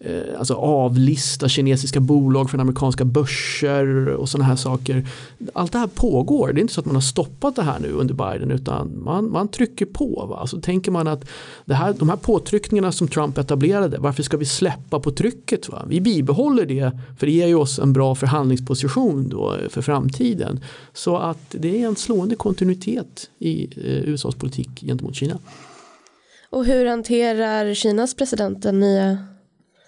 [0.00, 5.08] eh, alltså avlista kinesiska bolag från amerikanska börser och sådana här saker.
[5.52, 7.92] Allt det här pågår, det är inte så att man har stoppat det här nu
[7.92, 10.26] under Biden utan man, man trycker på.
[10.30, 10.46] Va?
[10.46, 11.24] Så tänker man att
[11.64, 15.68] det här, de här påtryckningarna som Trump etablerade, varför ska vi släppa på trycket?
[15.68, 15.82] Va?
[15.88, 20.60] Vi bibehåller det för det ger ju oss en bra förhandlingsposition då för framtiden.
[20.92, 22.83] Så att det är en slående kontinuitet
[23.38, 25.38] i eh, USAs politik gentemot Kina.
[26.50, 29.18] Och hur hanterar Kinas president den nya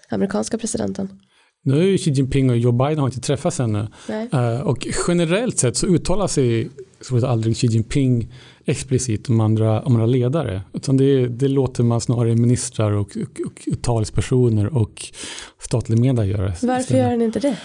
[0.09, 1.19] amerikanska presidenten?
[1.63, 3.87] Nu är ju Xi Jinping och Joe Biden har inte träffats ännu.
[4.33, 6.69] Uh, och generellt sett så uttalar sig
[7.01, 8.33] så aldrig Xi Jinping
[8.65, 10.61] explicit om andra, om andra ledare.
[10.73, 15.05] Utan det, det låter man snarare ministrar och, och, och talespersoner och
[15.59, 16.41] statliga media göra.
[16.41, 16.89] Varför istället.
[16.89, 17.57] gör han inte det?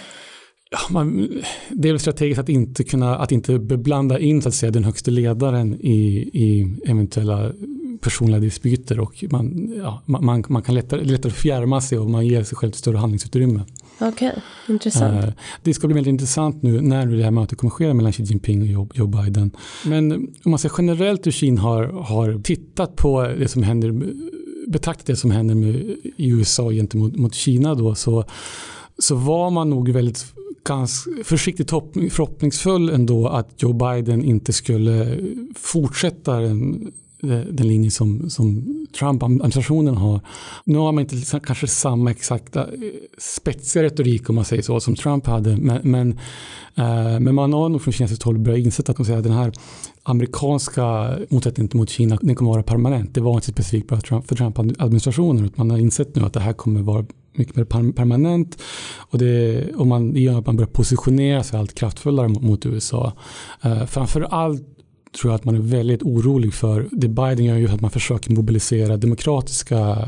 [0.73, 1.29] Ja, man,
[1.69, 4.83] det är väl strategiskt att inte kunna att inte beblanda in så att säga, den
[4.83, 7.51] högsta ledaren i, i eventuella
[8.01, 12.43] personliga dispyter och man, ja, man, man kan lättare, lättare fjärma sig och man ger
[12.43, 13.61] sig själv ett större handlingsutrymme.
[13.99, 15.25] Okej, okay, intressant.
[15.25, 15.31] Uh,
[15.63, 18.61] det ska bli väldigt intressant nu när det här mötet kommer ske mellan Xi Jinping
[18.61, 19.51] och Joe, Joe Biden.
[19.85, 20.11] Men
[20.43, 24.13] om man ser generellt hur Kina har, har tittat på det som händer,
[24.67, 25.75] betraktat det som händer med,
[26.17, 28.23] i USA gentemot mot Kina då så,
[28.97, 30.25] så var man nog väldigt
[30.63, 35.19] ganska försiktigt förhoppningsfull ändå att Joe Biden inte skulle
[35.55, 36.91] fortsätta den
[37.23, 38.63] eh, den linje som, som
[38.99, 40.21] Trump-administrationen har.
[40.65, 42.69] Nu har man inte liksom kanske samma exakta eh,
[43.17, 46.11] spetsiga retorik om man säger så som Trump hade men, men,
[46.75, 49.53] eh, men man har nog från kinesiskt håll börjat inse att säga, den här
[50.03, 53.13] amerikanska motsättningen mot Kina den kommer vara permanent.
[53.13, 56.81] Det var inte specifikt för Trump-administrationen utan man har insett nu att det här kommer
[56.81, 57.05] vara
[57.37, 58.61] mycket mer permanent
[58.97, 62.65] och det, och man, det gör att man börjar positionera sig allt kraftfullare mot, mot
[62.65, 63.13] USA.
[63.65, 64.67] Uh, framförallt
[65.21, 66.89] tror jag att man är väldigt orolig för.
[66.91, 70.07] Det Biden gör ju att man försöker mobilisera demokratiska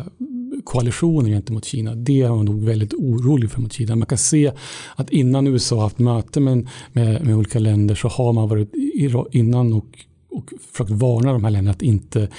[0.63, 1.95] koalitioner gentemot Kina.
[1.95, 3.95] Det är man nog väldigt orolig för mot Kina.
[3.95, 4.51] Man kan se
[4.95, 8.73] att innan USA haft möte med, med, med olika länder så har man varit
[9.31, 9.85] innan och,
[10.29, 12.29] och försökt varna de här länderna att inte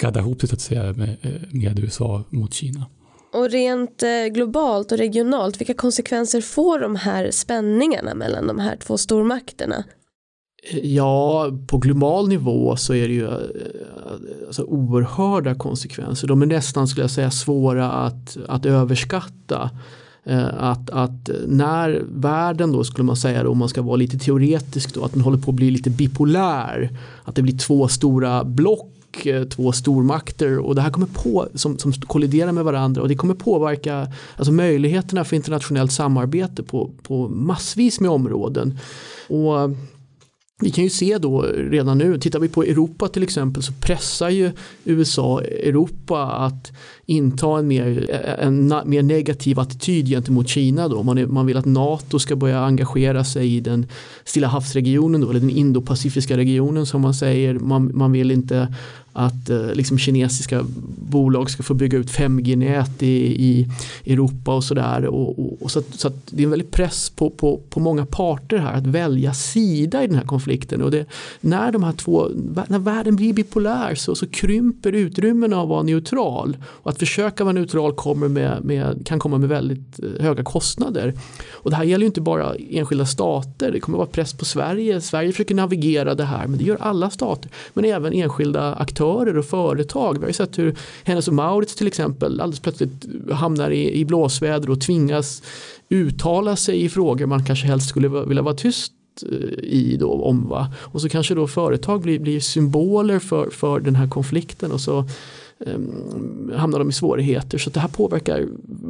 [0.00, 2.86] gadda ihop sig så att säga med, eh, med USA mot Kina.
[3.34, 8.76] Och rent eh, globalt och regionalt, vilka konsekvenser får de här spänningarna mellan de här
[8.76, 9.84] två stormakterna?
[10.82, 13.32] Ja, på global nivå så är det ju eh,
[14.46, 16.28] alltså, oerhörda konsekvenser.
[16.28, 19.70] De är nästan, skulle jag säga, svåra att, att överskatta.
[20.24, 24.18] Eh, att, att när världen då skulle man säga då, om man ska vara lite
[24.18, 26.98] teoretisk då, att den håller på att bli lite bipolär.
[27.24, 31.78] Att det blir två stora block Eh, två stormakter och det här kommer på som,
[31.78, 37.28] som kolliderar med varandra och det kommer påverka alltså möjligheterna för internationellt samarbete på, på
[37.28, 38.78] massvis med områden.
[39.28, 39.70] Och
[40.60, 44.28] vi kan ju se då redan nu, tittar vi på Europa till exempel så pressar
[44.28, 44.52] ju
[44.84, 46.72] USA Europa att
[47.06, 50.88] inta en mer, eh, en mer negativ attityd gentemot Kina.
[50.88, 51.02] Då.
[51.02, 53.86] Man, är, man vill att NATO ska börja engagera sig i den
[54.24, 57.54] Stilla havsregionen då, eller den indopacifiska regionen som man säger.
[57.54, 58.74] Man, man vill inte
[59.16, 60.64] att eh, liksom kinesiska
[61.10, 63.68] bolag ska få bygga ut 5G-nät i, i
[64.12, 65.06] Europa och sådär.
[65.06, 67.80] Och, och, och, så, att, så att det är en väldig press på, på, på
[67.80, 70.82] många parter här att välja sida i den här konflikten.
[70.82, 71.06] Och det,
[71.40, 72.28] när, de här två,
[72.68, 76.56] när världen blir bipolär så, så krymper utrymmen av att vara neutral.
[76.64, 81.14] Och att försöka vara neutral kommer med, med, kan komma med väldigt eh, höga kostnader.
[81.50, 85.00] Och det här gäller ju inte bara enskilda stater, det kommer vara press på Sverige.
[85.00, 87.50] Sverige försöker navigera det här men det gör alla stater.
[87.74, 90.14] Men även enskilda aktörer och företag.
[90.14, 94.04] Vi har ju sett hur Hennes och Mauritz till exempel alldeles plötsligt hamnar i, i
[94.04, 95.42] blåsväder och tvingas
[95.88, 100.48] uttala sig i frågor man kanske helst skulle vilja vara tyst eh, i då om
[100.48, 100.72] va?
[100.80, 105.04] och så kanske då företag blir, blir symboler för, för den här konflikten och så
[106.56, 107.58] hamnar de i svårigheter.
[107.58, 108.48] Så det här påverkar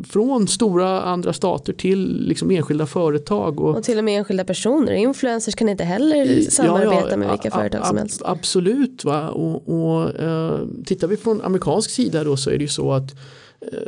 [0.09, 3.61] från stora andra stater till liksom enskilda företag.
[3.61, 4.92] Och, och till och med enskilda personer.
[4.92, 8.22] Influencers kan inte heller samarbeta ja, ja, med vilka företag som helst.
[8.24, 9.05] Absolut.
[9.05, 9.29] Va?
[9.29, 13.14] Och, och uh, tittar vi från amerikansk sida då så är det ju så att
[13.72, 13.79] uh,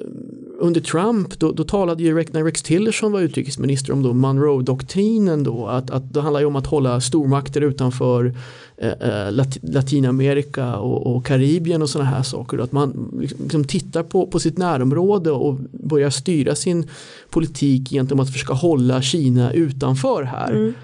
[0.59, 5.66] under Trump då, då talade ju när Rex Tillerson var utrikesminister om då Monroe-doktrinen då
[5.66, 8.35] att, att det handlar ju om att hålla stormakter utanför
[8.79, 12.59] Eh, eh Latinamerika och, och Karibien och sådana här saker.
[12.59, 16.90] Att man liksom, liksom tittar på, på sitt närområde och börjar styra sin
[17.31, 20.53] politik gentemot att försöka hålla Kina utanför här.
[20.53, 20.75] Mm.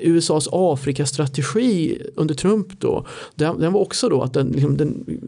[0.00, 5.20] USAs Afrikastrategi under Trump då, den, den, var också då att den, liksom, den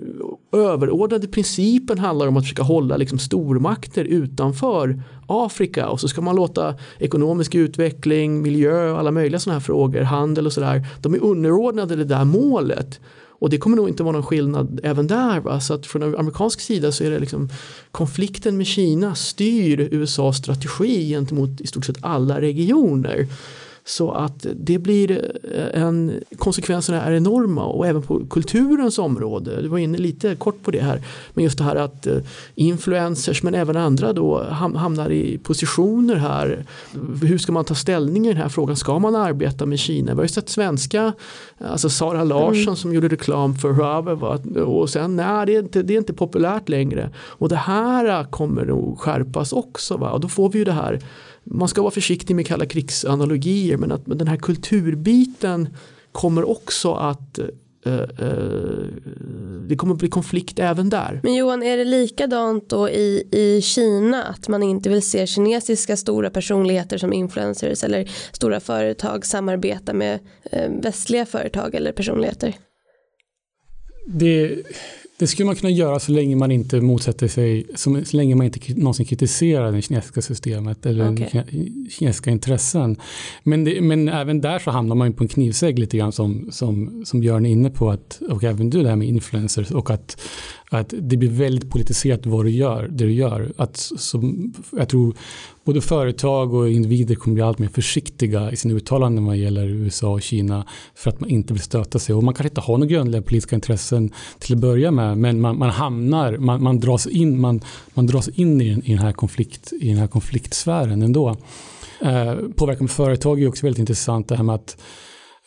[0.52, 6.36] överordnade principen handlar om att försöka hålla liksom stormakter utanför Afrika och så ska man
[6.36, 11.22] låta ekonomisk utveckling, miljö och alla möjliga sådana här frågor, handel och sådär, de är
[11.22, 13.00] underordnade det där målet.
[13.40, 15.40] Och det kommer nog inte vara någon skillnad även där.
[15.40, 15.60] Va?
[15.60, 17.48] Så att från amerikansk sida så är det liksom
[17.90, 23.26] konflikten med Kina styr USAs strategi gentemot i stort sett alla regioner.
[23.88, 29.62] Så att det blir eh, en, konsekvenserna är enorma och även på kulturens område.
[29.62, 31.02] Du var inne lite kort på det här.
[31.34, 32.16] Men just det här att eh,
[32.54, 36.64] influencers men även andra då hamnar i positioner här.
[37.22, 38.76] Hur ska man ta ställning i den här frågan?
[38.76, 40.12] Ska man arbeta med Kina?
[40.12, 41.12] Vi har ju sett svenska,
[41.58, 42.76] alltså Sara Larsson mm.
[42.76, 46.68] som gjorde reklam för Huawei och sen nej det är, inte, det är inte populärt
[46.68, 47.10] längre.
[47.16, 49.96] Och det här kommer nog skärpas också.
[49.96, 50.10] Va?
[50.10, 51.00] Och då får vi ju det här
[51.50, 55.68] man ska vara försiktig med kalla krigsanalogier men att den här kulturbiten
[56.12, 57.38] kommer också att
[57.86, 58.86] uh, uh,
[59.68, 61.20] det kommer att bli konflikt även där.
[61.22, 65.96] Men Johan, är det likadant då i, i Kina att man inte vill se kinesiska
[65.96, 70.20] stora personligheter som influencers eller stora företag samarbeta med
[70.52, 72.54] uh, västliga företag eller personligheter?
[74.06, 74.62] Det,
[75.18, 78.74] det skulle man kunna göra så länge man inte motsätter sig, så länge man inte
[78.74, 81.44] någonsin kritiserar det kinesiska systemet eller okay.
[81.90, 82.96] kinesiska intressen.
[83.42, 87.02] Men, det, men även där så hamnar man på en knivsägg lite grann som, som,
[87.06, 90.20] som Björn är inne på, att, och även du det här med influencers och att,
[90.70, 93.52] att det blir väldigt politiserat vad du gör, det du gör.
[93.56, 95.14] Att, som, jag tror
[95.64, 100.08] både företag och individer kommer bli allt mer försiktiga i sina uttalanden vad gäller USA
[100.08, 102.14] och Kina för att man inte vill stöta sig.
[102.14, 105.58] Och man kanske inte har några grundläggande politiska intressen till att börja med men man,
[105.58, 107.60] man hamnar, man, man, dras in, man,
[107.94, 111.36] man dras in i, i, den här konflikt, i den här konfliktsfären ändå.
[112.00, 114.76] Eh, påverkan på företag är också väldigt intressant det här med att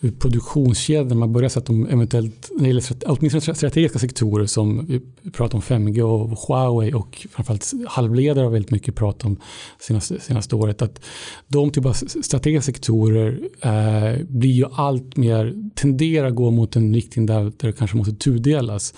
[0.02, 5.02] produktionskedjan, man börjar se att de eventuellt, när det gäller åtminstone strategiska sektorer som vi
[5.32, 9.38] pratar om 5G och Huawei och framförallt halvledare har väldigt mycket pratat om
[9.80, 11.02] senaste, senaste året, att
[11.48, 16.94] de typ av strategiska sektorer eh, blir ju allt mer, tenderar att gå mot en
[16.94, 18.94] riktning där, där det kanske måste tudelas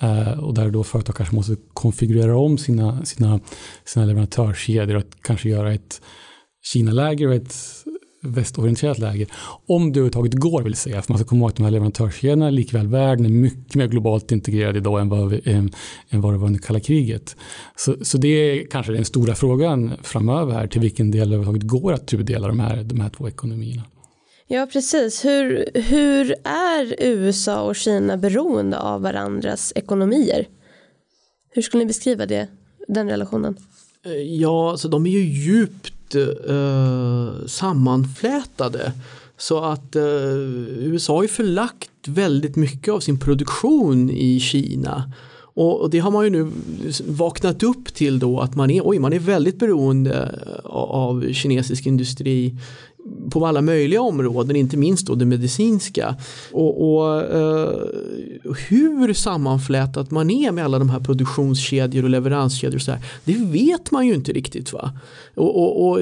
[0.00, 3.40] eh, och där då företag kanske måste konfigurera om sina, sina,
[3.84, 6.00] sina leverantörskedjor och kanske göra ett
[6.62, 7.54] Kina-läger och ett
[8.20, 9.26] västorienterat läge.
[9.66, 11.02] Om det överhuvudtaget går vill säga.
[11.02, 14.32] För man ska komma ihåg att de här leverantörskedjorna likväl världen är mycket mer globalt
[14.32, 15.70] integrerad idag än vad, än,
[16.10, 17.36] än vad det var under kalla kriget.
[17.76, 21.70] Så, så det är kanske den stora frågan framöver här till vilken del det överhuvudtaget
[21.70, 23.82] går att tudela de här, de här två ekonomierna.
[24.50, 30.48] Ja precis, hur, hur är USA och Kina beroende av varandras ekonomier?
[31.50, 32.48] Hur skulle ni beskriva det,
[32.88, 33.56] den relationen?
[34.26, 38.92] Ja, så de är ju djupt eh, sammanflätade.
[39.36, 45.12] Så att eh, USA har ju förlagt väldigt mycket av sin produktion i Kina.
[45.58, 46.50] Och, och det har man ju nu
[47.06, 51.86] vaknat upp till då att man är, oj, man är väldigt beroende eh, av kinesisk
[51.86, 52.56] industri
[53.30, 56.16] på alla möjliga områden, inte minst då det medicinska.
[56.52, 57.80] Och, och eh,
[58.68, 63.34] hur sammanflätat man är med alla de här produktionskedjor och leveranskedjor och så här, det
[63.34, 64.72] vet man ju inte riktigt.
[64.72, 64.92] va.
[65.34, 66.00] Och, och, och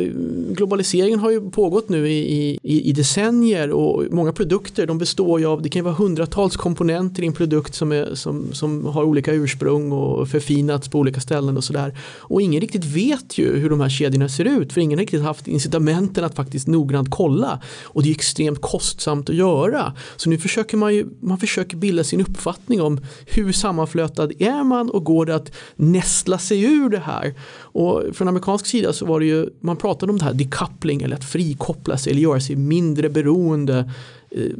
[0.51, 5.47] globaliseringen har ju pågått nu i, i, i, decennier och många produkter de består ju
[5.47, 9.05] av, det kan ju vara hundratals komponenter i en produkt som, är, som, som har
[9.05, 11.99] olika ursprung och förfinats på olika ställen och sådär.
[12.19, 15.23] Och ingen riktigt vet ju hur de här kedjorna ser ut för ingen har riktigt
[15.23, 17.61] haft incitamenten att faktiskt noggrant kolla.
[17.85, 19.93] Och det är extremt kostsamt att göra.
[20.17, 24.91] Så nu försöker man ju, man försöker bilda sin uppfattning om hur sammanflötad är man
[24.91, 27.35] och går det att nästla sig ur det här.
[27.59, 31.17] Och från amerikansk sida så var det ju, man pratade om det här decoupling eller
[31.17, 33.91] att frikoppla sig eller göra sig mindre beroende
[34.31, 34.53] eh,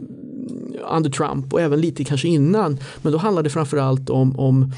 [0.97, 2.79] under Trump och även lite kanske innan.
[3.03, 4.73] Men då handlade det framförallt om, om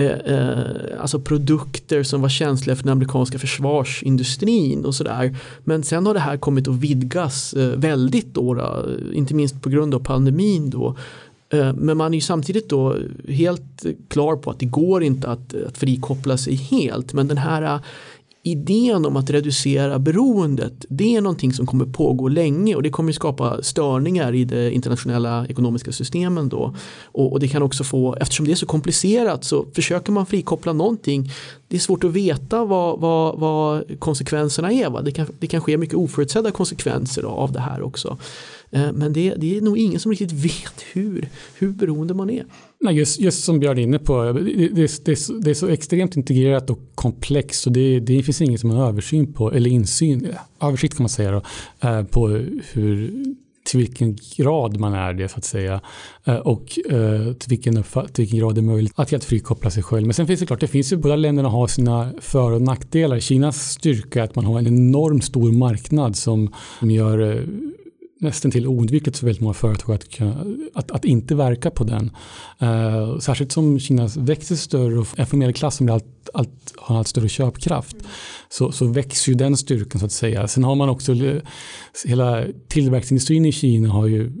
[0.00, 5.36] Eh, eh, alltså produkter som var känsliga för den amerikanska försvarsindustrin och sådär.
[5.64, 9.68] Men sen har det här kommit att vidgas eh, väldigt då, då, inte minst på
[9.68, 10.96] grund av pandemin då.
[11.52, 12.96] Eh, men man är ju samtidigt då
[13.28, 17.12] helt klar på att det går inte att, att frikoppla sig helt.
[17.12, 17.80] Men den här eh,
[18.42, 23.12] idén om att reducera beroendet det är någonting som kommer pågå länge och det kommer
[23.12, 26.74] skapa störningar i det internationella ekonomiska systemen då.
[27.04, 30.72] Och, och, det kan också få, eftersom det är så komplicerat så försöker man frikoppla
[30.72, 31.30] någonting.
[31.68, 34.90] Det är svårt att veta vad, vad, vad konsekvenserna är.
[34.90, 35.02] Va?
[35.02, 38.18] Det, kan, det kan ske mycket oförutsedda konsekvenser av det här också.
[38.70, 42.44] Eh, men det, det, är nog ingen som riktigt vet hur, hur beroende man är.
[42.82, 46.16] Nej, just, just som Björn är inne på, det, det, det, det är så extremt
[46.16, 50.96] integrerat och komplext och det, det finns ingen som har översyn på, eller insyn, översikt
[50.96, 51.42] kan man säga då,
[51.88, 52.28] eh, på
[52.72, 53.12] hur
[53.64, 55.80] till vilken grad man är det så att säga
[56.24, 59.82] eh, och eh, till vilken, till vilken grad det är möjligt att helt frikoppla sig
[59.82, 60.06] själv.
[60.06, 63.18] Men sen finns det klart, det finns ju båda länderna har sina för och nackdelar.
[63.18, 67.46] Kinas styrka är att man har en enormt stor marknad som, gör
[68.20, 70.20] nästan till oundvikligt för väldigt många företag att,
[70.74, 72.10] att, att inte verka på den.
[72.62, 77.28] Uh, särskilt som Kina växer större och en medelklass som allt, allt, har allt större
[77.28, 77.96] köpkraft
[78.48, 80.48] så, så växer ju den styrkan så att säga.
[80.48, 81.14] Sen har man också
[82.04, 84.32] hela tillverkningsindustrin i Kina har ju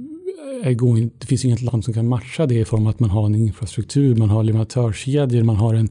[1.18, 3.34] det finns inget land som kan matcha det i form av att man har en
[3.34, 5.88] infrastruktur, man har leverantörskedjor, man har en,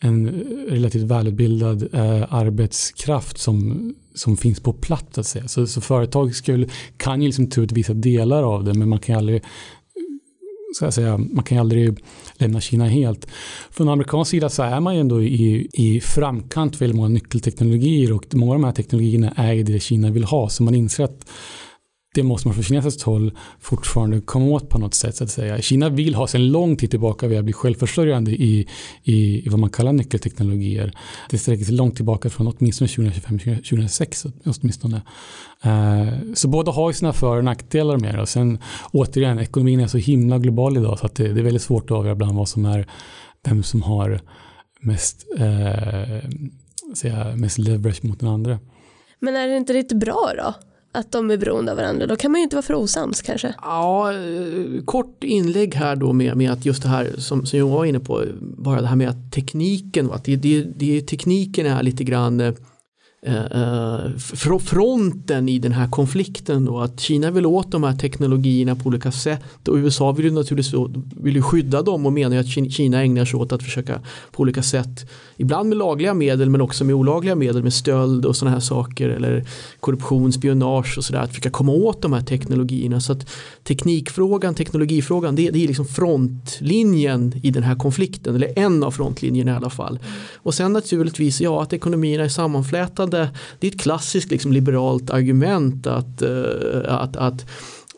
[0.00, 0.28] en
[0.68, 5.18] relativt välutbildad eh, arbetskraft som, som finns på plats.
[5.18, 5.48] Att säga.
[5.48, 8.98] Så, så företag skulle, kan ju liksom ta ut vissa delar av det men man
[8.98, 9.42] kan aldrig
[10.74, 11.98] ska jag säga, man kan ju aldrig
[12.34, 13.26] lämna Kina helt.
[13.70, 18.12] Från amerikansk sida så är man ju ändå i, i framkant för väldigt många nyckelteknologier
[18.12, 20.48] och många av de här teknologierna är det Kina vill ha.
[20.48, 21.26] Så man inser att
[22.14, 25.16] det måste man från kinesiskt håll fortfarande komma åt på något sätt.
[25.16, 25.62] Så att säga.
[25.62, 28.68] Kina vill ha sedan lång tid tillbaka att bli självförsörjande i,
[29.02, 30.98] i, i vad man kallar nyckelteknologier.
[31.30, 35.02] Det sträcker sig långt tillbaka från åtminstone 2025-2026 åtminstone.
[35.66, 38.20] Uh, så båda har ju sina för och nackdelar med det.
[38.20, 38.58] Och sen
[38.92, 41.96] återigen, ekonomin är så himla global idag så att det, det är väldigt svårt att
[41.96, 42.86] avgöra ibland vad som är
[43.44, 44.20] vem som har
[44.80, 46.30] mest, eh,
[46.94, 48.58] säga, mest leverage mot den andra.
[49.18, 50.54] Men är det inte lite bra då?
[50.94, 52.06] Att de är beroende av varandra.
[52.06, 53.54] Då kan man ju inte vara för osams kanske.
[53.62, 57.68] Ja, eh, kort inlägg här då med, med att just det här som, som jag
[57.68, 61.82] var inne på, bara det här med att tekniken, att det, det, det, tekniken är
[61.82, 62.54] lite grann eh,
[63.24, 64.16] eh, eh
[64.58, 69.12] fronten i den här konflikten då att Kina vill åt de här teknologierna på olika
[69.12, 70.74] sätt och USA vill ju naturligtvis
[71.16, 74.00] vill ju skydda dem och menar att Kina ägnar sig åt att försöka
[74.32, 78.36] på olika sätt ibland med lagliga medel men också med olagliga medel med stöld och
[78.36, 79.44] sådana här saker eller
[79.80, 83.00] korruption, spionage och sådär att försöka komma åt de här teknologierna.
[83.00, 83.30] Så att
[83.62, 89.52] teknikfrågan, teknologifrågan det, det är liksom frontlinjen i den här konflikten eller en av frontlinjerna
[89.52, 89.98] i alla fall.
[90.36, 95.10] Och sen naturligtvis ja att ekonomierna är sammanflätade det, det är ett klassiskt liksom, liberalt
[95.10, 97.46] argument att, uh, att, att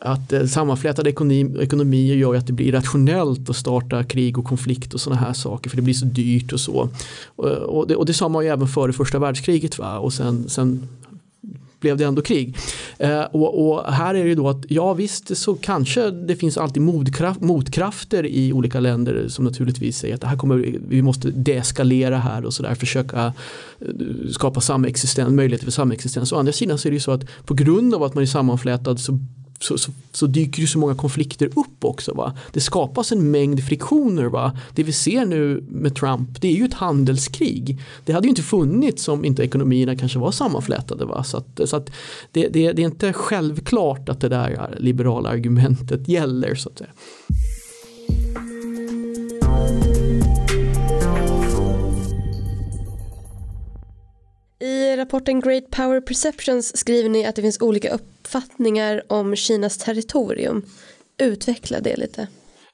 [0.01, 4.93] att eh, sammanflätade ekonomi, ekonomier gör att det blir rationellt att starta krig och konflikt
[4.93, 6.89] och sådana här saker för det blir så dyrt och så.
[7.35, 9.97] Och, och, det, och det sa man ju även före första världskriget va?
[9.97, 10.87] och sen, sen
[11.79, 12.57] blev det ändå krig.
[12.97, 16.81] Eh, och, och, här är det då att ja visst så kanske det finns alltid
[16.81, 22.17] motkraft, motkrafter i olika länder som naturligtvis säger att det här kommer, vi måste deeskalera
[22.17, 23.33] här och sådär försöka
[23.79, 23.87] eh,
[24.31, 26.33] skapa samexistens, möjligheter för samexistens.
[26.33, 28.27] Å andra sidan så är det ju så att på grund av att man är
[28.27, 29.19] sammanflätad så
[29.59, 32.13] så, så, så, dyker ju så många konflikter upp också.
[32.13, 32.33] Va?
[32.51, 34.25] Det skapas en mängd friktioner.
[34.25, 34.57] Va?
[34.75, 37.79] Det vi ser nu med Trump det är ju ett handelskrig.
[38.05, 41.05] Det hade ju inte funnits om inte ekonomierna kanske var sammanflätade.
[41.05, 41.23] Va?
[41.23, 41.89] Så, att, så att
[42.31, 46.55] det, det, det, är inte självklart att det där liberala argumentet gäller.
[46.55, 46.91] så att säga.
[54.59, 60.65] I rapporten Great Power Perceptions skriver ni att det finns olika uppfattningar om Kinas territorium.
[61.21, 62.27] Utveckla det lite.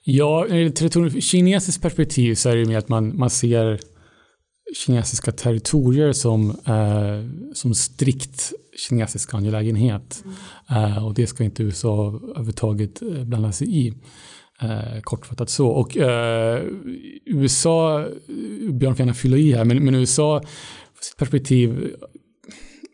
[0.04, 3.80] Ja, eh, ur kinesiskt perspektiv så är det mer att man, man ser
[4.86, 8.54] kinesiska territorier som, eh, som strikt
[8.90, 10.24] kinesisk angelägenhet.
[10.70, 10.84] Mm.
[10.84, 13.94] Eh, och det ska inte USA överhuvudtaget eh, blanda sig i.
[14.62, 15.68] Eh, kortfattat så.
[15.68, 16.64] Och eh,
[17.26, 20.42] USA, eh, Björn får gärna fylla i här, men, men USA
[21.18, 21.96] perspektiv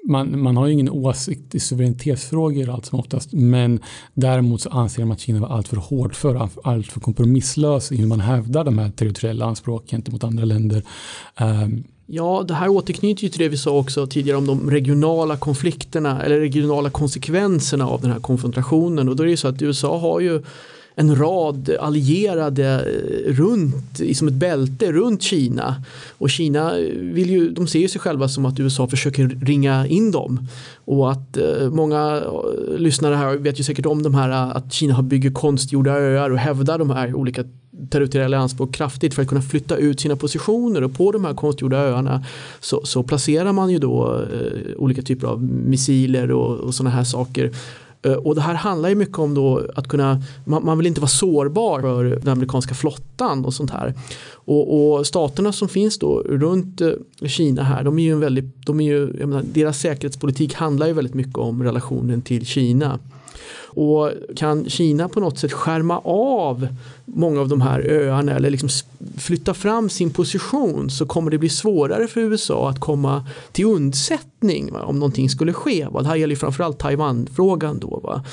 [0.09, 3.79] man, man har ju ingen åsikt i suveränitetsfrågor allt som oftast men
[4.13, 8.19] däremot så anser man att Kina var alltför hård för alltför kompromisslös i hur man
[8.19, 10.83] hävdar de här territoriella anspråken gentemot andra länder.
[11.41, 15.37] Um, Ja, det här återknyter ju till det vi sa också tidigare om de regionala
[15.37, 19.61] konflikterna eller regionala konsekvenserna av den här konfrontationen och då är det ju så att
[19.61, 20.43] USA har ju
[20.99, 25.75] en rad allierade eh, runt, som ett bälte runt Kina.
[26.17, 29.87] Och Kina eh, vill ju, de ser ju sig själva som att USA försöker ringa
[29.87, 30.47] in dem.
[30.85, 32.23] Och att eh, många
[32.77, 36.77] lyssnare här vet ju säkert om de här att Kina bygger konstgjorda öar och hävdar
[36.77, 37.43] de här olika
[37.89, 41.77] territoriella anspråk kraftigt för att kunna flytta ut sina positioner och på de här konstgjorda
[41.77, 42.23] öarna
[42.59, 47.03] så, så placerar man ju då eh, olika typer av missiler och, och sådana här
[47.03, 47.51] saker
[48.01, 51.01] Eh, och det här handlar ju mycket om då att kunna, man, man vill inte
[51.01, 53.93] vara sårbar för den amerikanska flottan och sånt här.
[54.33, 56.91] Och, och staterna som finns då runt eh,
[57.27, 60.93] Kina här, de är ju en väldigt, de är ju, menar, deras säkerhetspolitik handlar ju
[60.93, 62.99] väldigt mycket om relationen till Kina.
[63.71, 66.67] Och kan Kina på något sätt skärma av
[67.05, 68.69] många av de här öarna eller liksom
[69.17, 74.28] flytta fram sin position så kommer det bli svårare för USA att komma till undsättning
[74.39, 75.87] fortsättning va, om någonting skulle ske.
[75.91, 76.01] Va.
[76.01, 77.99] Det här gäller framförallt Taiwan-frågan då.
[78.03, 78.23] Va.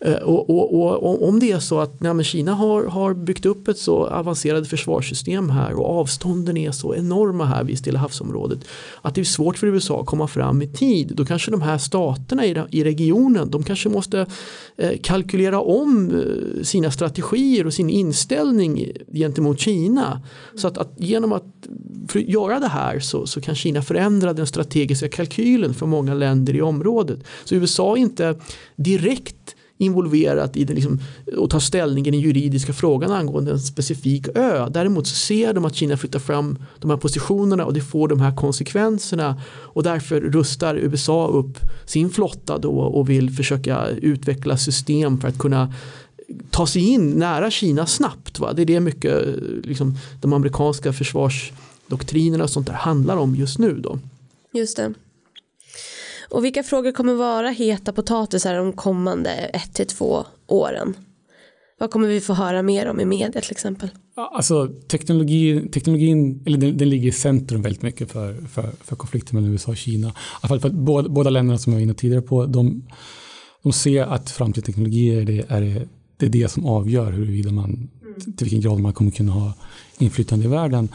[0.00, 3.68] Eh, och, och, och, om det är så att nej, Kina har, har byggt upp
[3.68, 8.58] ett så avancerat försvarssystem här och avstånden är så enorma här vid Stilla havsområdet
[9.02, 11.12] att det är svårt för USA att komma fram i tid.
[11.16, 14.26] Då kanske de här staterna i, i regionen de kanske måste
[14.78, 20.20] eh, kalkylera om eh, sina strategier och sin inställning gentemot Kina.
[20.56, 21.44] Så att, att genom eh, att
[22.14, 26.62] göra det här så, så kan Kina förändra den strategiska kalkylen för många länder i
[26.62, 27.18] området.
[27.44, 28.34] Så USA är inte
[28.76, 31.00] direkt involverat i det liksom,
[31.36, 34.68] och tar ställning i den juridiska frågan angående en specifik ö.
[34.70, 38.20] Däremot så ser de att Kina flyttar fram de här positionerna och det får de
[38.20, 45.20] här konsekvenserna och därför rustar USA upp sin flotta då och vill försöka utveckla system
[45.20, 45.72] för att kunna
[46.50, 48.38] ta sig in nära Kina snabbt.
[48.38, 48.52] Va?
[48.52, 49.24] Det är det mycket
[49.62, 53.80] liksom, de amerikanska försvarsdoktrinerna och sånt där handlar om just nu.
[53.80, 53.98] Då.
[54.52, 54.94] Just det.
[56.34, 60.94] Och vilka frågor kommer vara heta potatisar de kommande ett till två åren?
[61.78, 63.88] Vad kommer vi få höra mer om i media till exempel?
[64.16, 69.36] Alltså teknologi, teknologin eller den, den, ligger i centrum väldigt mycket för, för, för konflikten
[69.36, 70.08] mellan USA och Kina.
[70.08, 72.84] I alla fall för att båda, båda länderna som jag var inne tidigare på, de,
[73.62, 77.90] de ser att framtidsteknologier är det, är det är det som avgör huruvida man.
[78.16, 78.36] Mm.
[78.36, 79.52] till vilken grad man kommer kunna ha
[79.98, 80.88] inflytande i världen.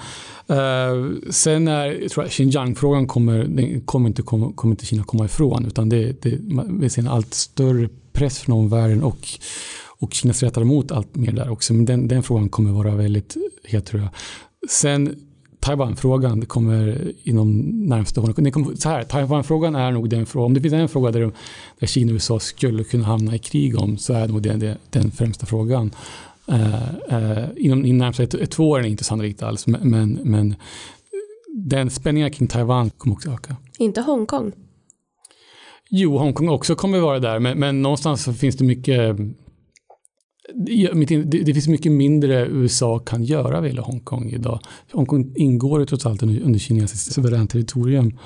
[0.49, 5.65] Uh, sen är, tror jag, Xinjiang-frågan kommer, kommer, inte, kommer, kommer inte Kina komma ifrån
[5.65, 6.39] utan det, det,
[6.69, 9.27] vi ser en allt större press från omvärlden och,
[9.99, 11.73] och Kina stretar emot allt mer där också.
[11.73, 14.09] Men den, den frågan kommer vara väldigt het tror jag.
[14.69, 15.15] Sen
[15.59, 18.77] Taiwan-frågan kommer inom närmsta åren.
[18.77, 21.31] Så här, Taiwan-frågan är nog den frågan, om det finns en fråga där,
[21.79, 24.77] där Kina och USA skulle kunna hamna i krig om så är nog det, det
[24.89, 25.91] den främsta frågan.
[26.51, 30.55] Uh, uh, inom, inom ett, två år är det inte sannolikt alls, men, men
[31.55, 33.55] den spänningen kring Taiwan kommer också öka.
[33.77, 34.51] Inte Hongkong?
[35.89, 39.15] Jo, Hongkong också kommer vara där, men, men någonstans finns det mycket
[41.45, 44.59] det finns mycket mindre USA kan göra vad gäller Hongkong idag.
[44.91, 48.17] Hongkong ingår ju trots allt under kinesiskt suveränt territorium.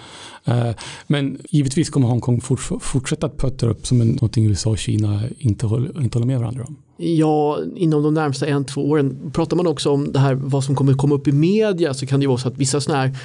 [0.45, 0.69] Eh,
[1.07, 2.41] men givetvis kommer Hongkong
[2.82, 6.63] fortsätta att puttra upp som någonting USA och Kina inte håller, inte håller med varandra
[6.63, 6.76] om.
[6.97, 10.76] Ja, inom de närmsta en, två åren pratar man också om det här vad som
[10.76, 13.17] kommer komma upp i media så kan det ju vara så att vissa sådana här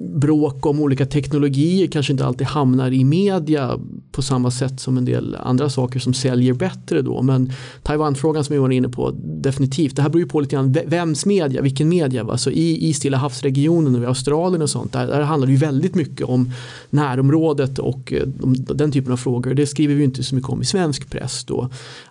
[0.00, 3.78] bråk om olika teknologier kanske inte alltid hamnar i media
[4.12, 7.22] på samma sätt som en del andra saker som säljer bättre då.
[7.22, 9.96] Men Taiwan-frågan som vi var inne på, definitivt.
[9.96, 12.24] Det här beror ju på lite grann vems media, vilken media.
[12.24, 12.38] Va?
[12.38, 15.58] Så i, i Stilla havsregionen och i Australien och sånt, där, där handlar det ju
[15.58, 16.50] väldigt mycket om
[16.90, 19.54] närområdet och eh, de, den typen av frågor.
[19.54, 21.68] Det skriver vi inte så mycket om i svensk press då.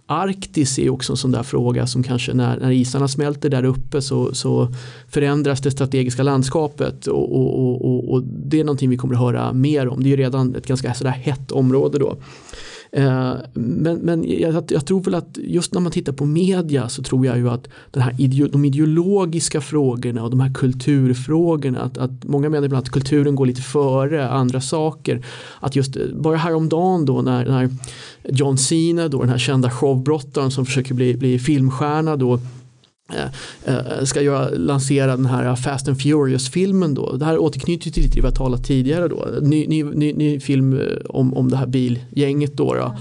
[0.10, 4.02] Arktis är också en sån där fråga som kanske när, när isarna smälter där uppe
[4.02, 4.68] så, så
[5.08, 9.54] förändras det strategiska landskapet och, och, och, och, det är någonting vi kommer att höra
[9.54, 10.04] mer om.
[10.04, 12.18] Det är ju redan ett ganska sådär hett område då.
[12.92, 17.04] Eh, men, men jag, jag, tror väl att just när man tittar på media så
[17.04, 21.98] tror jag ju att den här ideo, de ideologiska frågorna och de här kulturfrågorna att,
[21.98, 25.26] att många menar ibland att kulturen går lite före andra saker.
[25.60, 27.70] Att just eh, bara häromdagen då när, när
[28.24, 32.40] John Cena då den här kända showbrottaren som försöker bli, bli filmstjärna då
[33.14, 33.26] Eh,
[33.66, 37.16] eh, ska göra, lansera den här Fast and Furious-filmen då.
[37.18, 39.28] Det här återknyter till det vi har talat tidigare då.
[39.42, 42.74] Ny, ny, ny, ny film eh, om, om det här bilgänget då.
[42.74, 42.86] då.
[42.86, 42.98] Mm.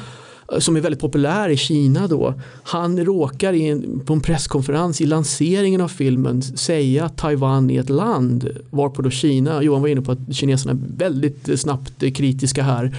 [0.53, 2.34] Eh, som är väldigt populär i Kina då.
[2.62, 7.80] Han råkar in en, på en presskonferens i lanseringen av filmen säga att Taiwan är
[7.80, 8.49] ett land.
[8.70, 12.62] Varpå då Kina, Johan var inne på att kineserna är väldigt eh, snabbt eh, kritiska
[12.62, 12.97] här.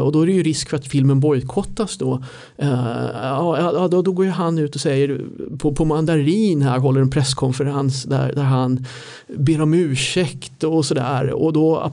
[0.00, 2.22] Och då är det ju risk för att filmen bojkottas då.
[3.90, 5.20] Då, då går ju han ut och säger
[5.58, 8.86] på, på mandarin här håller en presskonferens där, där han
[9.36, 11.30] ber om ursäkt och sådär.
[11.30, 11.92] Och då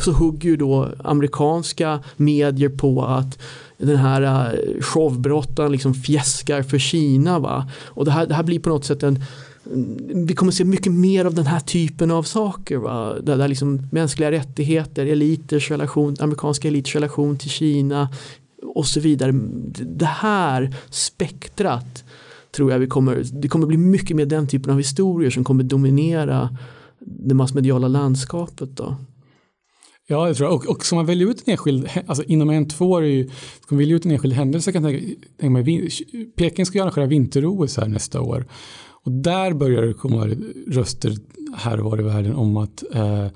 [0.00, 3.38] så hugger ju då amerikanska medier på att
[3.80, 7.38] den här eh, showbrottaren liksom fjäskar för Kina.
[7.38, 7.70] Va?
[7.86, 9.24] Och det här, det här blir på något sätt en
[9.66, 12.76] mm, vi kommer se mycket mer av den här typen av saker.
[12.76, 13.14] Va?
[13.22, 18.08] Där, där liksom mänskliga rättigheter, eliters relation, amerikanska eliters relation till Kina
[18.74, 19.32] och så vidare.
[19.84, 22.04] Det här spektrat
[22.56, 25.64] tror jag vi kommer, det kommer bli mycket mer den typen av historier som kommer
[25.64, 26.56] dominera
[26.98, 28.76] det massmediala landskapet.
[28.76, 28.96] Då.
[30.10, 32.90] Ja, det tror och, och som man väljer ut en enskild, alltså inom en, två
[32.90, 33.28] år är ju,
[33.60, 35.00] ska man välja ut en enskild händelse kan jag
[35.38, 35.90] tänka mig,
[36.36, 38.46] Peking ska arrangera vinter-OS här nästa år.
[39.04, 40.26] Och där börjar det komma
[40.66, 41.14] röster
[41.56, 43.26] här och var i världen om att eh,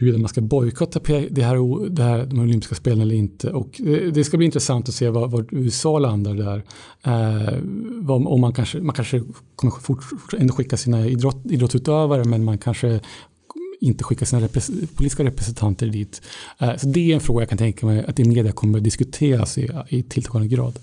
[0.00, 3.50] huruvida man ska bojkotta det här, det här, de olympiska spelen eller inte.
[3.50, 6.64] Och det, det ska bli intressant att se var, var USA landar där.
[7.04, 7.58] Eh,
[8.10, 9.22] om man kanske, man kanske
[9.56, 10.04] kommer fort,
[10.38, 13.00] ändå skicka sina idrott, idrottsutövare men man kanske
[13.80, 16.22] inte skicka sina repres politiska representanter dit.
[16.58, 19.58] Eh, så det är en fråga jag kan tänka mig att i media kommer diskuteras
[19.58, 20.78] i, i tilltagande grad.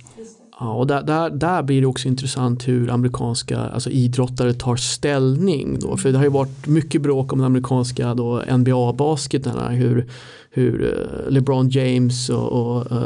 [0.60, 5.80] Ja, och där, där, där blir det också intressant hur amerikanska alltså idrottare tar ställning.
[5.80, 5.98] Då.
[5.98, 8.14] För det har ju varit mycket bråk om den amerikanska
[8.58, 9.76] NBA-basketen.
[9.76, 10.08] Hur,
[10.50, 12.98] hur uh, LeBron James och, och uh,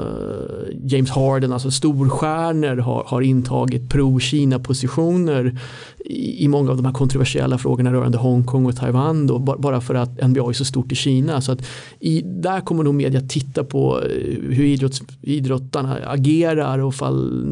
[0.85, 5.59] James Harden, alltså storstjärnor har, har intagit pro-Kina-positioner
[6.05, 9.95] i, i, många av de här kontroversiella frågorna rörande Hongkong och Taiwan då, bara för
[9.95, 11.41] att NBA är så stort i Kina.
[11.41, 11.59] Så att
[11.99, 14.07] i, där kommer nog media titta på eh,
[14.49, 17.45] hur idrotts, idrottarna agerar och fall,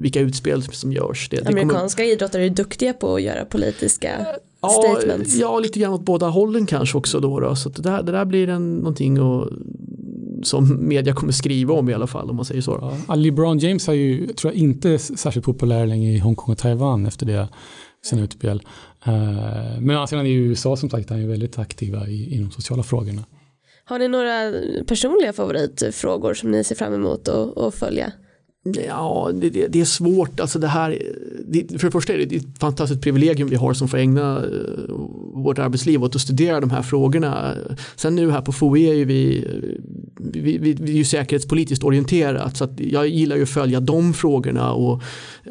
[0.00, 1.28] vilka utspel som görs.
[1.30, 2.12] Det, Amerikanska kommer...
[2.12, 4.26] idrottare är duktiga på att göra politiska
[4.60, 5.34] ja, statements.
[5.34, 7.40] Ja, lite grann åt båda hållen kanske också då.
[7.40, 7.56] då.
[7.56, 9.48] Så det, där, det där blir en, någonting och,
[10.42, 12.98] som media kommer skriva om i alla fall om man säger så.
[13.08, 17.06] Ja, LeBron James har ju, tror jag, inte särskilt populär längre i Hongkong och Taiwan
[17.06, 17.48] efter det
[18.04, 18.62] sina utspel.
[19.08, 22.82] Uh, men alltså, i USA som sagt han är väldigt aktiva i, i de sociala
[22.82, 23.24] frågorna.
[23.84, 24.52] Har ni några
[24.86, 28.12] personliga favoritfrågor som ni ser fram emot att följa?
[28.86, 30.40] Ja, det, det, det, är svårt.
[30.40, 31.02] Alltså det här,
[31.46, 34.94] det, för det första är det ett fantastiskt privilegium vi har som får ägna eh,
[35.34, 37.54] vårt arbetsliv åt att studera de här frågorna.
[37.96, 39.48] Sen nu här på FOI är ju vi,
[40.16, 44.14] vi, vi, vi är ju säkerhetspolitiskt orienterat så att jag gillar ju att följa de
[44.14, 45.02] frågorna och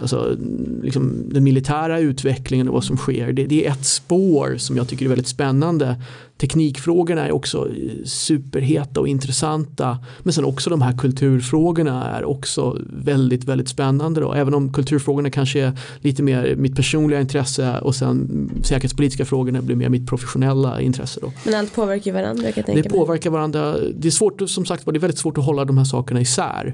[0.02, 0.38] alltså,
[0.84, 3.32] liksom den militära utvecklingen och vad som sker.
[3.32, 5.96] Det, det är ett spår som jag tycker är väldigt spännande
[6.38, 7.68] teknikfrågorna är också
[8.06, 9.98] superheta och intressanta.
[10.24, 14.22] Men sen också de här kulturfrågorna är också väldigt, väldigt spännande.
[14.22, 14.34] Då.
[14.34, 19.76] Även om kulturfrågorna kanske är lite mer mitt personliga intresse och sen säkerhetspolitiska frågorna blir
[19.76, 21.20] mer mitt professionella intresse.
[21.22, 21.34] Då.
[21.46, 22.52] Men allt påverkar varandra?
[22.52, 23.76] Kan det påverkar varandra.
[23.96, 26.74] Det är svårt, som sagt det är väldigt svårt att hålla de här sakerna isär.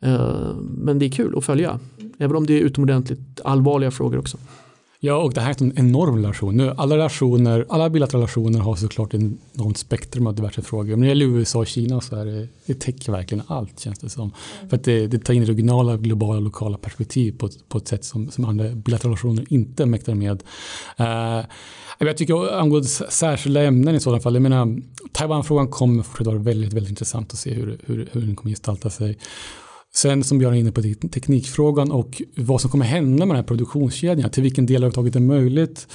[0.00, 0.56] Mm.
[0.78, 1.78] Men det är kul att följa.
[2.18, 4.38] Även om det är utomordentligt allvarliga frågor också.
[5.04, 6.56] Ja, och det här är en enorm relation.
[6.56, 10.90] Nu, alla relationer, alla bilaterala relationer har såklart en enormt spektrum av diverse frågor.
[10.90, 13.98] Men när det gäller USA och Kina så är det, det täcker verkligen allt känns
[13.98, 14.22] det som.
[14.22, 14.68] Mm.
[14.68, 18.30] För att det, det tar in regionala, globala, lokala perspektiv på, på ett sätt som,
[18.30, 20.42] som andra bilaterala relationer inte mäktar med.
[21.00, 21.46] Uh,
[21.98, 24.78] jag tycker angående särskilda ämnen i sådana fall, jag menar
[25.12, 28.90] Taiwanfrågan kommer fortsätta vara väldigt, väldigt intressant att se hur, hur, hur den kommer gestalta
[28.90, 29.18] sig.
[29.94, 33.48] Sen som Björn är inne på teknikfrågan och vad som kommer hända med den här
[33.48, 34.30] produktionskedjan.
[34.30, 35.88] Till vilken del överhuvudtaget är möjligt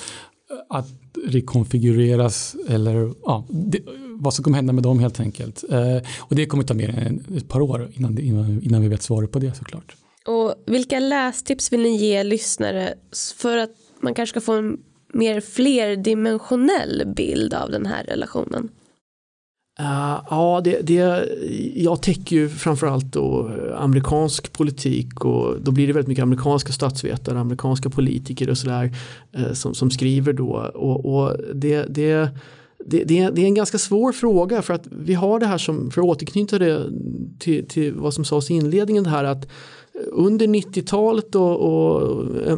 [0.52, 0.88] eh, att
[1.26, 3.80] rekonfigureras eller ja, det,
[4.20, 5.64] vad som kommer hända med dem helt enkelt.
[5.70, 9.02] Eh, och det kommer ta mer än ett par år innan, innan, innan vi vet
[9.02, 9.96] svaret på det såklart.
[10.26, 12.94] Och vilka lästips vill ni ge lyssnare
[13.38, 14.78] för att man kanske ska få en
[15.14, 18.70] mer flerdimensionell bild av den här relationen?
[19.80, 21.30] Uh, ja, det, det,
[21.76, 26.74] jag täcker ju framförallt då eh, amerikansk politik och då blir det väldigt mycket amerikanska
[26.74, 28.92] statsvetare, amerikanska politiker och sådär
[29.40, 30.72] uh, som, som skriver då.
[30.74, 32.30] Och, och det, det,
[32.86, 35.58] det, det, är, det, är en ganska svår fråga för att vi har det här
[35.58, 36.84] som, för att återknyta det
[37.40, 39.48] till, till vad som sades i inledningen, det här att
[40.12, 42.58] under 90-talet och, och, eh,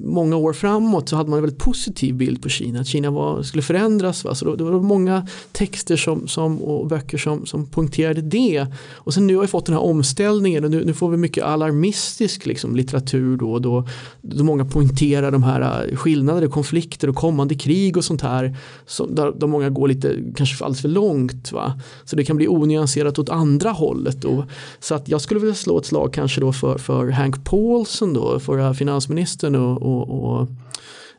[0.00, 2.80] många år framåt så hade man en väldigt positiv bild på Kina.
[2.80, 4.24] Att Kina var, skulle förändras.
[4.24, 4.34] Va?
[4.34, 8.66] Så då, det var många texter som, som, och böcker som, som poängterade det.
[8.94, 11.44] Och sen nu har vi fått den här omställningen och nu, nu får vi mycket
[11.44, 13.86] alarmistisk liksom, litteratur då, då,
[14.20, 18.56] då många poängterar de här skillnader skillnader, konflikter och kommande krig och sånt här.
[18.86, 21.52] Så, där, där många går lite kanske alldeles för långt.
[21.52, 21.80] Va?
[22.04, 24.22] Så det kan bli onyanserat åt andra hållet.
[24.22, 24.44] Då.
[24.80, 28.38] Så att jag skulle vilja slå ett slag kanske då för, för Hank Paulson då,
[28.40, 30.48] förra finansministern och, och, och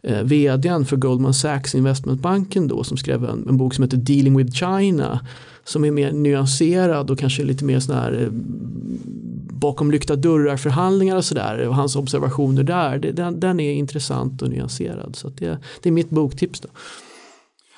[0.03, 4.37] eh, vdn för Goldman Sachs investmentbanken då som skrev en, en, bok som heter Dealing
[4.37, 5.19] with China
[5.63, 8.27] som är mer nyanserad och kanske lite mer sån här eh,
[9.49, 14.41] bakom lyckta dörrar förhandlingar och sådär och hans observationer där det, den, den, är intressant
[14.41, 16.69] och nyanserad så det, det är mitt boktips då.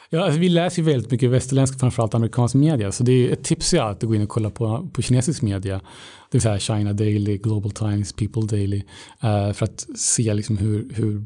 [0.10, 2.92] Ja, alltså vi läser ju väldigt mycket västerländsk, framförallt amerikansk media.
[2.92, 5.76] Så det är ett tips är att gå in och kolla på, på kinesisk media.
[5.76, 8.84] Det vill säga China Daily, Global Times, People Daily.
[9.24, 11.24] Uh, för att se liksom hur, hur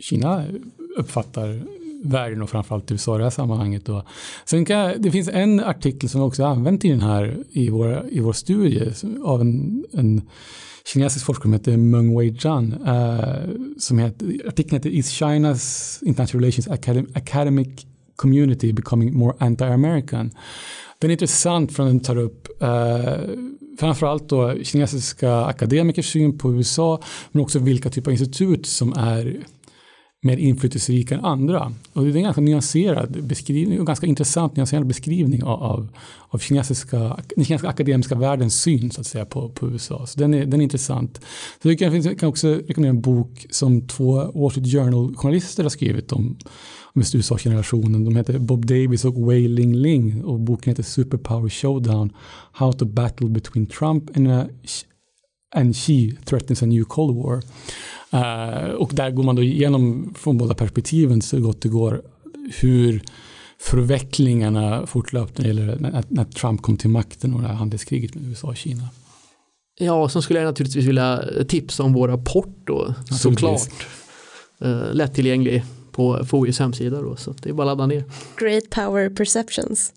[0.00, 0.44] Kina
[0.96, 1.62] uppfattar
[2.02, 3.86] världen och framförallt USA i det här sammanhanget.
[3.86, 4.06] Då.
[4.44, 8.04] Sen kan, det finns en artikel som vi också använt i den här i vår,
[8.10, 8.92] i vår studie
[9.24, 10.22] av en, en
[10.92, 12.74] kinesisk forskare som heter Meng Wei Zhan.
[12.86, 16.68] Uh, eh, som heter, artikeln heter Is China's International Relations
[17.14, 20.30] Academic community becoming more anti-American.
[20.98, 23.14] Den är intressant för den tar upp eh,
[23.78, 27.00] framförallt då kinesiska akademikers syn på USA
[27.32, 29.36] men också vilka typer av institut som är
[30.22, 31.72] mer inflytelserika än andra.
[31.92, 35.88] Och det är en ganska nyanserad beskrivning och ganska intressant nyanserad beskrivning av, av,
[36.28, 36.98] av kinesiska,
[37.36, 40.06] den kinesiska akademiska världens syn så att säga, på, på USA.
[40.06, 41.20] Så den är, den är intressant.
[41.62, 46.12] Så jag kan, kan också rekommendera en bok som två Wall Street Journal-journalister har skrivit
[46.12, 46.36] om,
[46.96, 48.04] om USA-generationen.
[48.04, 52.12] De heter Bob Davis och Wei Ling Ling och boken heter Superpower Showdown
[52.52, 54.46] How to Battle Between Trump and, a,
[55.54, 57.42] and Xi Threatens a New Cold War.
[58.14, 62.02] Uh, och där går man då igenom från båda perspektiven så gott det går
[62.60, 63.02] hur
[63.60, 68.48] förvecklingarna fortlöpte när, när, när Trump kom till makten och det här handelskriget med USA
[68.48, 68.88] och Kina.
[69.78, 73.86] Ja, och så skulle jag naturligtvis vilja tipsa om vår rapport då, såklart.
[74.64, 75.64] Uh, lättillgänglig
[75.96, 78.04] på FOIs hemsida då, så det är bara att ladda ner.
[78.36, 79.92] Great Power Perceptions.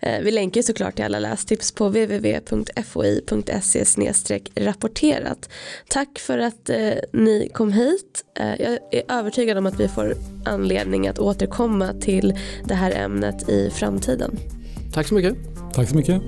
[0.00, 3.84] Eh, vi länkar såklart till alla lästips på www.foi.se
[4.54, 5.50] rapporterat.
[5.88, 8.24] Tack för att eh, ni kom hit.
[8.38, 12.34] Eh, jag är övertygad om att vi får anledning att återkomma till
[12.64, 14.38] det här ämnet i framtiden.
[14.92, 15.36] Tack så mycket.
[15.74, 16.22] Tack så mycket.